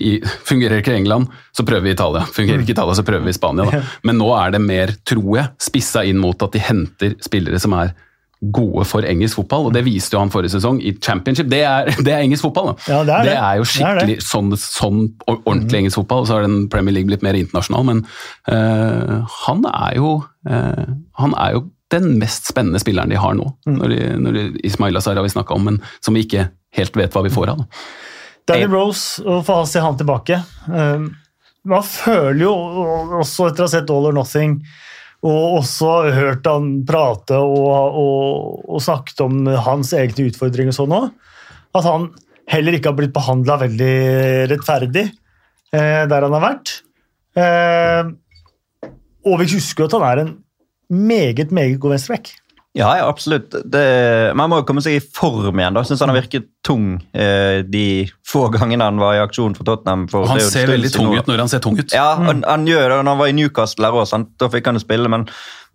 i, 0.00 0.16
fungerer 0.48 0.80
ikke 0.80 0.96
England, 0.96 1.28
så 1.56 1.64
prøver 1.66 1.88
vi 1.88 1.94
Italia. 1.96 2.24
Fungerer 2.24 2.64
ikke 2.64 2.76
Italia, 2.76 2.96
så 2.96 3.04
prøver 3.06 3.28
vi 3.28 3.36
Spania. 3.36 3.68
Da. 3.68 3.84
Men 4.08 4.20
nå 4.20 4.32
er 4.38 4.56
det 4.56 4.62
mer, 4.64 4.96
tror 5.08 5.30
jeg, 5.38 5.52
spissa 5.68 6.04
inn 6.08 6.20
mot 6.22 6.40
at 6.46 6.56
de 6.56 6.62
henter 6.62 7.16
spillere 7.24 7.60
som 7.62 7.76
er 7.78 7.94
gode 8.40 8.84
for 8.84 9.06
engelsk 9.08 9.38
fotball, 9.38 9.68
og 9.68 9.74
det 9.74 9.84
viste 9.86 10.12
jo 10.12 10.20
han 10.20 10.32
forrige 10.32 10.52
sesong 10.52 10.80
i 10.84 10.92
championship. 11.02 11.48
Det 11.50 11.62
er, 11.64 11.88
det 12.04 12.12
er 12.12 12.24
engelsk 12.24 12.44
fotball. 12.44 12.74
Ja, 12.88 13.00
det 13.06 13.14
er 13.14 13.22
det. 13.24 13.36
jo 13.36 13.36
Det 13.36 13.44
er 13.44 13.70
skikkelig 13.72 14.16
sånn, 14.26 14.50
sånn 14.60 15.00
or- 15.26 15.40
ordentlig 15.44 15.80
engelsk 15.80 16.02
fotball, 16.02 16.26
så 16.28 16.36
har 16.36 16.46
den 16.46 16.66
Premier 16.72 16.98
League 16.98 17.08
blitt 17.08 17.24
mer 17.24 17.38
internasjonal, 17.38 17.86
men 17.88 18.04
eh, 18.52 19.16
han 19.46 19.64
er 19.72 19.96
jo 19.96 20.12
eh, 20.48 20.84
han 21.22 21.38
er 21.40 21.56
jo 21.56 21.64
den 21.94 22.16
mest 22.18 22.48
spennende 22.50 22.80
spilleren 22.82 23.12
de 23.12 23.18
har 23.20 23.36
nå. 23.38 23.46
Når 23.70 23.92
de, 23.92 24.00
når 24.18 24.36
de, 24.36 24.46
Ismail 24.66 24.98
Azar 24.98 25.16
har 25.16 25.24
vi 25.26 25.30
snakka 25.32 25.54
om, 25.54 25.68
men 25.70 25.78
som 26.02 26.16
vi 26.18 26.24
ikke 26.26 26.48
helt 26.76 26.98
vet 26.98 27.14
hva 27.14 27.22
vi 27.24 27.32
får 27.32 27.52
av. 27.54 27.62
Da. 27.62 27.84
Danny 28.46 28.66
Rose, 28.70 29.22
å 29.22 29.40
få 29.46 29.60
se 29.66 29.82
han 29.82 29.96
tilbake 29.98 30.36
um, 30.70 31.08
Man 31.66 31.82
føler 31.82 32.44
jo 32.44 32.52
også 33.18 33.48
etter 33.48 33.64
å 33.64 33.66
ha 33.66 33.72
sett 33.72 33.90
All 33.90 34.06
or 34.06 34.14
Nothing 34.14 34.60
og 35.24 35.58
også 35.60 35.92
hørt 36.14 36.46
han 36.48 36.82
prate 36.86 37.38
og, 37.40 37.96
og, 38.02 38.64
og 38.68 38.82
snakket 38.84 39.22
om 39.24 39.46
hans 39.66 39.92
egne 39.96 40.28
utfordringer 40.28 40.76
sånn 40.76 40.94
òg, 40.94 41.08
at 41.76 41.86
han 41.88 42.10
heller 42.52 42.76
ikke 42.76 42.92
har 42.92 42.98
blitt 42.98 43.14
behandla 43.16 43.58
veldig 43.64 43.94
rettferdig 44.52 45.06
eh, 45.06 46.02
der 46.06 46.26
han 46.26 46.36
har 46.36 46.44
vært. 46.44 46.74
Eh, 47.36 48.12
og 49.26 49.40
vi 49.42 49.48
husker 49.56 49.84
jo 49.84 49.88
at 49.88 49.96
han 49.96 50.06
er 50.06 50.22
en 50.22 50.34
meget, 50.88 51.50
meget 51.50 51.80
god 51.82 51.96
venstreback. 51.96 52.36
Ja, 52.76 52.90
ja, 52.98 53.06
absolutt. 53.08 53.54
Det, 53.64 53.82
man 54.36 54.50
må 54.52 54.58
jo 54.60 54.66
komme 54.68 54.82
seg 54.84 54.98
i 54.98 55.00
form 55.00 55.62
igjen. 55.62 55.76
da. 55.78 55.82
Syns 55.86 56.02
han 56.04 56.10
har 56.12 56.18
virket 56.18 56.50
tung 56.66 56.98
eh, 57.16 57.62
de 57.64 58.04
få 58.28 58.50
gangene 58.52 58.84
han 58.84 59.00
var 59.00 59.16
i 59.16 59.22
aksjon 59.22 59.56
for 59.56 59.64
Tottenham. 59.64 60.04
For, 60.12 60.28
Han 60.28 60.36
det 60.36 60.44
jo 60.44 60.50
en 60.50 60.54
ser 60.58 60.68
veldig 60.68 60.90
tung 60.92 61.14
ut 61.16 61.30
når 61.30 61.40
han 61.46 61.52
ser 61.52 61.64
tung 61.64 61.78
ut. 61.80 61.94
Ja, 61.96 62.10
han, 62.20 62.44
han 62.44 62.68
gjør 62.68 62.84
det. 62.84 62.98
Når 63.00 63.14
han 63.14 63.22
var 63.22 63.32
i 63.32 63.36
Newcastle 63.38 63.88
her 63.88 63.96
også, 64.02 64.20
da 64.36 64.50
fikk 64.52 64.68
han 64.68 64.76
jo 64.76 64.84
spille, 64.84 65.08
men 65.12 65.24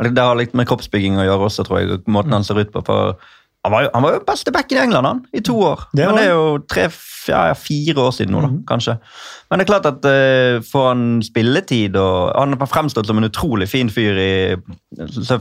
det 0.02 0.22
har 0.22 0.38
litt 0.38 0.54
med 0.58 0.70
kroppsbygging 0.70 1.18
å 1.18 1.26
gjøre 1.26 1.50
også, 1.50 1.66
tror 1.66 1.82
jeg. 1.82 1.90
og 1.96 2.12
Måten 2.14 2.38
han 2.38 2.46
ser 2.46 2.62
ut 2.62 2.70
på. 2.74 2.86
For 2.86 3.18
Han 3.64 3.72
var, 3.76 3.84
jo, 3.86 3.90
han 3.94 4.02
var 4.04 4.14
jo 4.16 4.20
beste 4.26 4.50
back 4.52 4.72
i 4.74 4.78
England 4.82 5.06
han, 5.06 5.20
i 5.38 5.42
to 5.46 5.54
år. 5.62 5.84
Det 5.94 6.08
Men 6.08 6.16
det 6.18 6.24
er 6.26 6.32
jo 6.34 6.46
tre, 6.66 6.88
ja, 7.30 7.42
fire 7.54 8.02
år 8.08 8.16
siden 8.18 8.34
nå, 8.34 8.40
da, 8.42 8.50
kanskje. 8.72 8.96
Men 9.52 9.60
det 9.62 9.68
er 9.68 9.70
klart 9.70 9.86
at 9.92 10.08
uh, 10.10 10.64
får 10.66 10.88
han 10.88 11.04
spilletid 11.22 11.96
og 12.00 12.32
Han 12.40 12.56
har 12.58 12.72
fremstått 12.72 13.06
som 13.06 13.20
en 13.22 13.28
utrolig 13.30 13.68
fin 13.70 13.92
fyr 13.94 14.18
i 14.18 14.32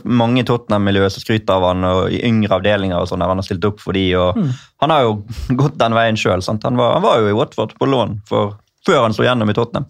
mange 0.04 0.42
i 0.42 0.46
Tottenham-miljøet 0.48 1.14
som 1.14 1.24
skryter 1.24 1.56
av 1.56 1.64
han, 1.70 1.85
og 1.88 2.12
i 2.12 2.20
yngre 2.28 2.59
avdelinger 2.59 3.00
og 3.00 3.09
sånn, 3.11 3.24
han 3.24 3.40
har 3.40 3.46
stilt 3.46 3.64
opp 3.68 3.80
for 3.80 3.96
de, 3.96 4.04
og 4.20 4.37
Han 4.85 4.92
har 4.92 5.06
jo 5.09 5.14
gått 5.62 5.78
den 5.80 5.96
veien 5.96 6.18
sjøl. 6.20 6.44
Han, 6.44 6.76
var- 6.76 6.98
han 6.98 7.06
var 7.06 7.20
jo 7.24 7.30
i 7.33 7.37
Watford 7.40 7.72
på 7.80 7.88
lån 7.88 8.18
for, 8.28 8.56
før 8.86 9.02
han 9.04 9.12
slo 9.16 9.24
gjennom 9.26 9.50
i 9.50 9.54
Tottenham. 9.56 9.86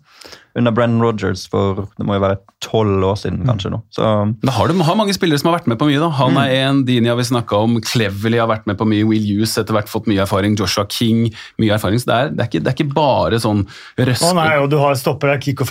Under 0.59 0.73
Brennan 0.75 1.01
Rodgers 1.01 1.45
for 1.49 1.85
det 1.97 2.05
må 2.07 2.17
jo 2.17 2.23
være 2.25 2.41
tolv 2.65 3.05
år 3.07 3.19
siden, 3.21 3.45
kanskje. 3.47 3.71
nå. 3.71 3.79
Så 3.95 4.03
Da 4.43 4.51
har 4.57 4.67
du 4.69 4.83
har 4.83 4.97
mange 4.99 5.15
spillere 5.15 5.39
som 5.39 5.53
har 5.53 5.61
vært 5.61 5.69
med 5.71 5.79
på 5.79 5.87
mye. 5.87 6.01
da. 6.03 6.09
Han 6.11 6.35
Mm. 6.35 6.41
er 6.43 6.51
en, 6.69 6.85
Dini 6.85 7.09
har 7.09 7.17
vi 7.17 7.23
snakka 7.23 7.53
om, 7.63 7.81
Cleverly 7.81 8.39
har 8.39 8.49
vært 8.51 8.67
med 8.67 8.77
på 8.77 8.85
mye, 8.87 9.07
Will 9.07 9.23
Hughes 9.23 9.57
etter 9.57 9.73
hvert 9.73 9.87
fått 9.89 10.07
mye 10.11 10.21
erfaring, 10.27 10.57
Joshua 10.59 10.87
King 10.91 11.31
mye 11.61 11.71
erfaring. 11.79 11.99
Så 12.03 12.07
det 12.07 12.15
er, 12.19 12.29
det 12.35 12.41
er, 12.41 12.49
ikke, 12.51 12.65
det 12.65 12.67
er 12.67 12.85
ikke 12.85 12.95
bare 12.95 13.39
sånn 13.41 13.63
Å 13.67 14.07
røske 14.11 14.35
nei, 14.35 14.57
og 14.59 14.71
du 14.71 14.79
har 14.79 14.95
stopper 14.95 15.29
der, 15.29 15.39
Kiko 15.39 15.65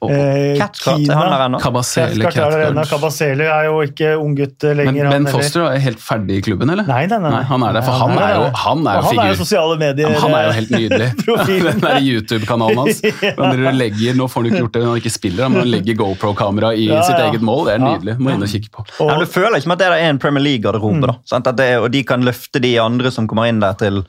Femenia. 0.00 0.56
Eh, 0.56 1.10
er 1.12 1.18
han 1.20 1.30
der 1.30 1.42
ennå. 1.46 1.58
Kabasele, 1.60 2.14
ennå. 2.16 2.30
Cathcart. 2.32 2.88
Kabasele 2.88 3.48
jo 3.66 3.80
ikke 3.84 4.12
unggutt 4.16 4.64
lenger. 4.64 5.08
Men 5.10 5.24
Ben. 5.24 5.32
Foster 5.34 5.66
er 5.68 5.78
helt 5.84 6.00
ferdig 6.00 6.38
i 6.38 6.44
klubben, 6.46 6.70
eller? 6.72 6.86
Nei, 6.88 7.02
nei, 7.10 7.18
nei. 7.18 7.42
han 7.50 7.62
er 7.68 7.72
der, 7.76 7.82
for 7.84 7.92
han 8.00 8.14
er 8.16 8.34
jo, 8.34 8.46
han 8.62 8.86
er 8.86 8.96
jo 8.96 9.02
figur. 9.02 9.20
han 9.20 9.26
er 9.26 9.30
jo 9.34 9.38
sosiale 9.42 9.76
medier. 9.80 10.08
Ja, 10.14 10.20
han 10.24 10.36
er 10.38 10.46
jo 10.46 10.52
helt 10.56 10.70
nydelig. 10.70 11.08
Profilen. 11.26 11.68
Den 11.70 11.84
der 11.84 12.00
YouTube-kanalen 12.00 12.82
hans. 12.84 13.02
Ja. 13.20 13.72
Legger, 13.76 14.14
Nå 14.16 14.26
får 14.30 14.40
han 14.40 14.48
ikke 14.50 14.62
gjort 14.64 14.72
det 14.74 14.80
når 14.82 14.90
han 14.94 15.00
ikke 15.02 15.12
spiller, 15.12 15.48
men 15.52 15.60
han 15.62 15.70
legger 15.70 15.96
GoPro-kamera 16.00 16.72
i 16.74 16.86
Ja, 16.88 17.02
sitt 17.06 17.20
eget 17.20 17.44
mål. 17.44 17.66
Det 17.68 17.74
er 17.76 17.82
nydelig. 17.84 18.16
Må 18.20 18.32
inn 18.34 18.42
og 18.46 18.50
kikke 18.50 18.70
på. 18.72 18.84
Og- 19.04 19.10
Ja, 19.12 19.18
du 19.20 19.26
føler 19.30 19.60
ikke 19.60 19.70
med 19.70 19.80
at 19.80 19.84
det 19.84 20.00
er 20.00 20.08
en 20.08 20.18
Premier 20.22 20.44
League-garderobe. 20.44 21.06
da, 21.06 21.14
sant? 21.28 21.46
At 21.46 21.56
det 21.60 21.66
er- 21.74 21.80
Og 21.84 21.90
de 21.92 22.02
kan 22.04 22.22
løfte 22.24 22.60
de 22.60 22.72
andre 22.80 23.10
som 23.10 23.28
kommer 23.28 23.48
inn 23.48 23.60
der 23.60 23.74
til 23.74 24.02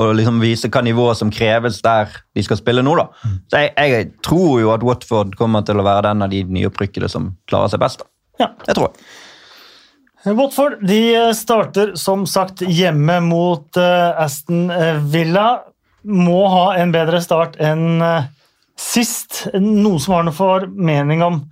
og 0.00 0.14
liksom 0.16 0.38
vise 0.40 0.70
hva 0.72 0.80
nivå 0.84 1.10
som 1.18 1.30
kreves 1.32 1.82
der 1.84 2.12
de 2.34 2.44
skal 2.44 2.58
spille 2.60 2.84
nå. 2.84 2.94
da. 2.96 3.08
Så 3.52 3.60
jeg, 3.60 3.72
jeg 3.76 4.08
tror 4.24 4.62
jo 4.62 4.72
at 4.72 4.86
Watford 4.86 5.36
kommer 5.38 5.66
til 5.66 5.80
å 5.80 5.86
være 5.86 6.06
den 6.08 6.24
av 6.24 6.32
de 6.32 6.42
nyopprykkede 6.48 7.10
som 7.12 7.34
klarer 7.50 7.72
seg 7.72 7.82
best. 7.82 8.04
da. 8.04 8.10
Ja. 8.40 8.48
Det 8.64 8.76
tror 8.78 8.88
jeg. 8.88 10.34
Watford 10.38 10.78
de 10.86 11.02
starter 11.34 11.96
som 11.98 12.24
sagt 12.30 12.62
hjemme 12.62 13.18
mot 13.26 13.76
eh, 13.76 14.22
Aston 14.22 14.70
Villa. 15.12 15.64
Må 16.02 16.46
ha 16.50 16.68
en 16.78 16.94
bedre 16.94 17.20
start 17.22 17.58
enn 17.62 18.02
eh, 18.02 18.30
sist. 18.78 19.48
Noen 19.54 20.00
som 20.00 20.16
har 20.16 20.26
noe 20.26 20.36
formening 20.36 21.26
om 21.26 21.42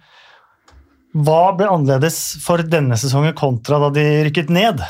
hva 1.11 1.50
ble 1.59 1.66
annerledes 1.66 2.38
for 2.44 2.62
denne 2.62 2.94
sesongen 3.00 3.35
kontra 3.38 3.81
da 3.83 3.90
de 3.94 4.05
rykket 4.29 4.50
ned? 4.55 4.83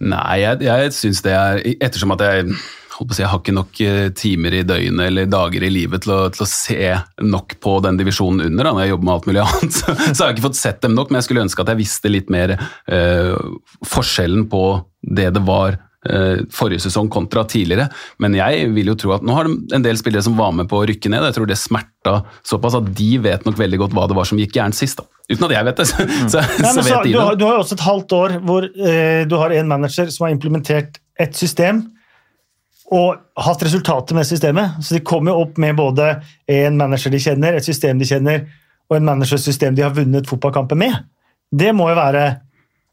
Nei, 0.00 0.42
jeg, 0.42 0.60
jeg 0.66 0.92
syns 0.94 1.24
det 1.24 1.32
er 1.34 1.62
Ettersom 1.78 2.14
at 2.14 2.22
jeg 2.22 2.52
jeg 2.98 3.28
har 3.30 3.38
ikke 3.38 3.54
nok 3.54 3.80
eh, 3.84 4.08
timer 4.16 4.54
i 4.58 4.64
døgnet 4.66 5.06
eller 5.06 5.28
dager 5.30 5.62
i 5.62 5.70
livet 5.70 6.02
til 6.02 6.14
å, 6.16 6.20
til 6.34 6.42
å 6.42 6.48
se 6.50 6.94
nok 7.22 7.54
på 7.62 7.76
den 7.84 7.98
divisjonen 8.00 8.48
under, 8.48 8.66
da, 8.66 8.72
når 8.74 8.82
jeg 8.82 8.92
jobber 8.92 9.06
med 9.06 9.14
alt 9.14 9.28
mulig 9.28 9.42
annet, 9.46 9.76
så, 9.76 9.94
så 9.94 10.16
har 10.16 10.30
jeg 10.30 10.36
ikke 10.36 10.46
fått 10.48 10.58
sett 10.58 10.80
dem 10.82 10.96
nok, 10.96 11.10
men 11.10 11.20
jeg 11.20 11.28
skulle 11.28 11.44
ønske 11.46 11.62
at 11.62 11.70
jeg 11.70 11.80
visste 11.82 12.10
litt 12.10 12.32
mer 12.32 12.56
eh, 12.58 13.36
forskjellen 13.86 14.48
på 14.50 14.64
det 15.18 15.28
det 15.36 15.44
var 15.46 15.78
eh, 16.10 16.42
forrige 16.54 16.88
sesong 16.88 17.10
kontra 17.12 17.44
tidligere. 17.48 17.88
Men 18.22 18.34
jeg 18.38 18.72
vil 18.74 18.90
jo 18.92 18.98
tro 18.98 19.14
at 19.16 19.26
nå 19.26 19.36
har 19.36 19.46
de 19.46 19.78
en 19.78 19.86
del 19.86 20.00
spillere 20.00 20.26
som 20.26 20.38
var 20.38 20.54
med 20.56 20.70
på 20.70 20.80
å 20.80 20.88
rykke 20.90 21.12
ned. 21.12 21.28
Jeg 21.30 21.38
tror 21.38 21.50
det 21.50 21.60
smerta 21.60 22.18
såpass 22.42 22.80
at 22.80 22.90
de 22.98 23.12
vet 23.22 23.46
nok 23.46 23.60
veldig 23.60 23.84
godt 23.84 23.94
hva 23.96 24.08
det 24.10 24.18
var 24.18 24.28
som 24.28 24.42
gikk 24.42 24.58
gærent 24.58 24.78
sist. 24.78 24.98
da. 24.98 25.17
Uten 25.28 25.44
at 25.44 25.52
jeg 25.58 25.68
vet 25.68 25.80
det, 25.82 25.86
så, 25.90 26.06
så, 26.32 26.42
Nei, 26.62 26.72
så 26.72 26.82
vet 26.86 27.04
de 27.04 27.12
du, 27.12 27.18
det. 27.18 27.36
du 27.36 27.44
har 27.44 27.58
jo 27.58 27.60
også 27.60 27.76
et 27.76 27.84
halvt 27.84 28.16
år 28.16 28.34
hvor 28.48 28.64
eh, 28.64 29.22
du 29.28 29.36
har 29.36 29.52
en 29.58 29.68
manager 29.68 30.08
som 30.14 30.24
har 30.24 30.32
implementert 30.32 31.00
et 31.20 31.36
system 31.36 31.82
og 32.94 33.18
hatt 33.44 33.62
resultater 33.66 34.16
med 34.16 34.24
systemet. 34.24 34.78
Så 34.80 34.96
de 34.96 35.04
kommer 35.04 35.36
opp 35.36 35.58
med 35.60 35.76
både 35.76 36.08
en 36.48 36.78
manager 36.80 37.12
de 37.12 37.20
kjenner, 37.20 37.58
et 37.58 37.66
system 37.66 38.00
de 38.00 38.08
kjenner, 38.08 38.46
og 38.88 38.96
en 38.96 39.08
managersystem 39.10 39.76
de 39.76 39.84
har 39.84 39.92
vunnet 39.92 40.28
fotballkampen 40.28 40.80
med. 40.80 40.94
Det 41.52 41.74
må 41.76 41.90
jo 41.90 41.98
være 41.98 42.22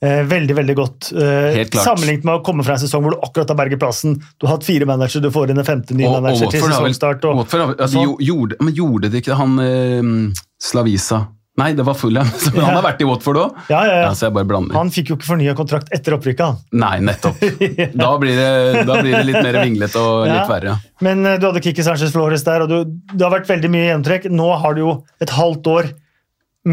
eh, 0.04 0.26
veldig 0.28 0.58
veldig 0.58 0.76
godt. 0.76 1.12
Eh, 1.16 1.62
Helt 1.62 1.72
klart. 1.72 1.86
sammenlignet 1.88 2.28
med 2.28 2.42
å 2.42 2.44
komme 2.44 2.66
fra 2.68 2.76
en 2.76 2.84
sesong 2.84 3.06
hvor 3.06 3.16
du 3.16 3.24
akkurat 3.24 3.54
har 3.54 3.60
berget 3.62 3.80
plassen. 3.80 4.18
Du 4.36 4.50
har 4.50 4.58
hatt 4.58 4.68
fire 4.68 4.88
managere, 4.90 5.24
du 5.24 5.32
får 5.32 5.54
inn 5.56 5.64
en 5.64 5.68
femte 5.68 5.96
ny 5.96 6.04
Og, 6.10 6.18
og 6.18 6.28
manager 6.28 6.52
til 6.52 6.68
sesongstart. 6.68 7.30
Og, 7.32 7.46
og, 7.46 7.56
og, 7.56 7.80
altså, 7.80 8.04
gjorde, 8.20 8.60
men 8.60 8.76
gjorde 8.76 9.14
det 9.14 9.24
ikke 9.24 9.40
han 9.40 9.56
eh, 9.64 10.12
Slavisa 10.60 11.24
Nei, 11.56 11.70
det 11.78 11.86
var 11.88 11.96
Fulham. 11.96 12.28
så 12.42 12.52
Han 12.58 12.74
har 12.76 12.84
vært 12.84 13.00
i 13.02 13.06
Watford 13.08 13.38
òg. 13.40 13.60
ja, 13.72 13.82
ja, 13.88 13.98
ja. 14.04 14.10
så 14.18 14.26
jeg 14.28 14.36
bare 14.36 14.48
blander. 14.50 14.76
Han 14.76 14.90
fikk 14.92 15.14
jo 15.14 15.16
ikke 15.20 15.30
fornya 15.30 15.54
kontrakt 15.56 15.88
etter 15.96 16.18
opprykket. 16.18 16.66
Nei, 16.76 16.98
nettopp. 17.08 17.38
Da 18.04 18.10
blir, 18.20 18.36
det, 18.36 18.84
da 18.90 18.98
blir 19.00 19.14
det 19.16 19.22
litt 19.30 19.40
mer 19.46 19.60
vinglete 19.62 20.02
og 20.02 20.26
litt 20.28 20.36
Ja. 20.42 20.48
verre. 20.50 20.74
Men 21.06 21.24
eh, 21.26 21.38
du 21.40 21.48
hadde 21.48 21.62
Kiki 21.64 21.86
Sanchez 21.88 22.12
Flores 22.12 22.44
der, 22.44 22.66
og 22.66 22.74
du, 22.74 22.98
det 23.14 23.24
har 23.24 23.32
vært 23.38 23.48
veldig 23.54 23.72
mye 23.72 23.86
gjennomtrekk. 23.88 24.28
Nå 24.36 24.50
har 24.66 24.76
du 24.76 24.84
jo 24.84 24.96
et 25.24 25.32
halvt 25.38 25.72
år 25.78 25.92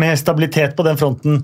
med 0.02 0.18
stabilitet 0.18 0.74
på 0.78 0.82
den 0.86 0.98
fronten 0.98 1.42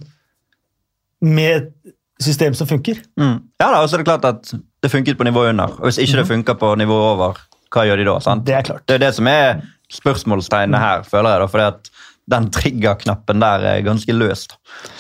med 1.23 1.57
et 1.61 1.95
system 2.23 2.55
som 2.59 2.67
funker. 2.67 2.99
Mm. 3.21 3.37
Ja 3.63 3.69
da, 3.71 3.81
og 3.85 3.89
så 3.91 3.99
er 3.99 4.03
det 4.03 4.09
klart 4.11 4.27
at 4.27 4.51
det 4.83 4.91
funket 4.91 5.19
på 5.19 5.27
nivået 5.27 5.53
under. 5.55 5.75
Og 5.79 5.89
hvis 5.91 5.99
ikke 6.03 6.21
det 6.23 6.27
funker 6.31 6.59
på 6.59 6.73
nivået 6.79 7.09
over, 7.15 7.39
hva 7.75 7.85
gjør 7.87 8.01
de 8.03 8.07
da? 8.09 8.15
sant? 8.25 8.45
Det 8.49 8.55
er 8.59 8.67
klart. 8.67 8.83
Det 8.89 8.97
er 8.99 9.03
det 9.07 9.13
som 9.15 9.29
er 9.31 9.61
spørsmålstegnet 9.93 10.81
her, 10.83 11.05
føler 11.07 11.37
jeg. 11.37 11.41
da, 11.45 11.49
fordi 11.53 11.67
at 11.71 11.91
den 12.29 12.51
triggerknappen 12.55 13.43
der 13.43 13.67
er 13.73 13.87
ganske 13.87 14.15
løs. 14.15 14.47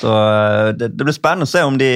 Så 0.00 0.12
eh, 0.12 0.72
det, 0.78 0.92
det 0.96 1.06
blir 1.06 1.16
spennende 1.16 1.48
å 1.48 1.50
se 1.50 1.64
om 1.66 1.78
de, 1.80 1.92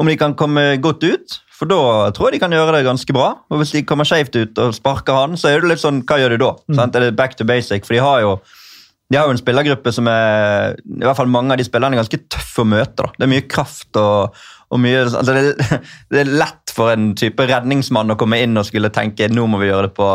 om 0.00 0.08
de 0.08 0.18
kan 0.20 0.36
komme 0.38 0.72
godt 0.82 1.04
ut. 1.04 1.38
For 1.62 1.70
da 1.70 2.10
tror 2.10 2.30
jeg 2.30 2.38
de 2.38 2.42
kan 2.42 2.54
gjøre 2.56 2.74
det 2.74 2.86
ganske 2.88 3.14
bra. 3.14 3.28
Og 3.52 3.60
hvis 3.60 3.74
de 3.76 3.84
kommer 3.86 4.08
skjevt 4.08 4.34
ut 4.40 4.58
og 4.64 4.74
sparker 4.74 5.14
han, 5.14 5.38
så 5.38 5.52
er 5.52 5.62
det 5.62 5.70
litt 5.70 5.84
sånn, 5.84 6.02
hva 6.08 6.18
gjør 6.18 6.34
du 6.34 6.42
da? 6.42 6.56
Sant? 6.74 6.98
Er 6.98 7.06
det 7.06 7.18
back 7.18 7.36
to 7.38 7.46
basic? 7.46 7.86
For 7.86 7.94
de 7.94 8.02
har 8.02 8.24
jo 8.24 8.34
de 9.12 9.18
har 9.18 9.28
jo 9.28 9.34
en 9.34 9.40
spillergruppe 9.40 9.92
som 9.92 10.06
er 10.08 10.78
i 10.80 11.02
hvert 11.04 11.18
fall 11.18 11.28
mange 11.28 11.52
av 11.52 11.60
de 11.60 11.66
spillerne 11.66 11.98
er 11.98 12.00
ganske 12.00 12.22
tøffe 12.32 12.62
å 12.64 12.68
møte. 12.68 13.04
da. 13.04 13.10
Det 13.12 13.26
er 13.26 13.30
mye 13.34 13.44
kraft 13.44 13.98
og, 14.00 14.38
og 14.72 14.80
mye 14.80 15.02
altså 15.04 15.34
det, 15.36 15.42
det 16.14 16.22
er 16.22 16.30
lett 16.40 16.72
for 16.72 16.94
en 16.94 17.10
type 17.18 17.44
redningsmann 17.50 18.14
å 18.14 18.16
komme 18.16 18.40
inn 18.40 18.56
og 18.56 18.64
skulle 18.70 18.88
tenke 18.94 19.28
nå 19.28 19.44
må 19.52 19.60
vi 19.60 19.68
gjøre 19.68 19.90
det 19.90 19.96
på 19.98 20.08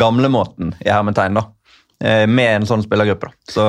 gamlemåten, 0.00 0.74
i 0.82 0.90
hermetegn, 0.90 1.38
da. 1.38 1.46
Eh, 2.00 2.26
Med 2.26 2.54
en 2.62 2.66
sånn 2.68 2.82
spillergruppe. 2.82 3.28
da. 3.28 3.52
Så 3.52 3.64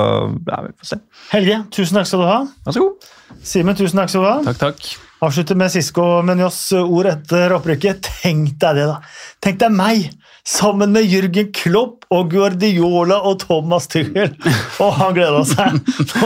ja, 0.48 0.62
vi 0.64 0.74
får 0.80 0.88
se. 0.94 1.00
Helge, 1.34 1.58
tusen 1.76 1.98
takk 2.00 2.08
skal 2.08 2.22
du 2.24 2.28
ha. 2.30 2.40
Vær 2.66 2.76
så 2.78 2.84
god. 2.86 3.10
Simen, 3.44 3.76
tusen 3.76 4.00
takk 4.00 4.10
skal 4.14 4.24
du 4.24 4.30
ha. 4.30 4.38
Takk, 4.52 4.60
takk. 4.62 4.92
Avslutter 5.22 5.56
med 5.60 5.70
Sisko 5.70 6.06
Menjos 6.26 6.58
ord 6.80 7.06
etter 7.12 7.54
opprykket. 7.54 8.08
Tenk 8.24 8.56
deg 8.64 8.80
det, 8.80 8.88
da. 8.90 8.96
Tenk 9.44 9.60
deg 9.62 9.76
meg 9.76 10.08
sammen 10.48 10.96
med 10.96 11.06
Jørgen 11.06 11.52
Klopp 11.54 12.08
og 12.10 12.32
Guardiola 12.32 13.20
og 13.30 13.38
Thomas 13.44 13.86
Tuchel. 13.92 14.34
Og 14.82 14.96
han 14.98 15.14
gleda 15.20 15.44
seg. 15.46 15.78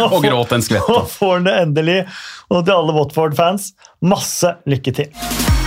Og 0.05 0.21
gråt 0.23 0.55
en 0.55 0.63
skvett. 0.63 0.87
Og 0.93 1.09
får 1.11 1.33
han 1.39 1.49
det 1.49 1.57
endelig. 1.65 1.99
Og 2.53 2.63
til 2.63 2.77
alle 2.77 2.95
Watford-fans, 2.95 3.73
masse 4.05 4.55
lykke 4.69 4.95
til. 5.01 5.64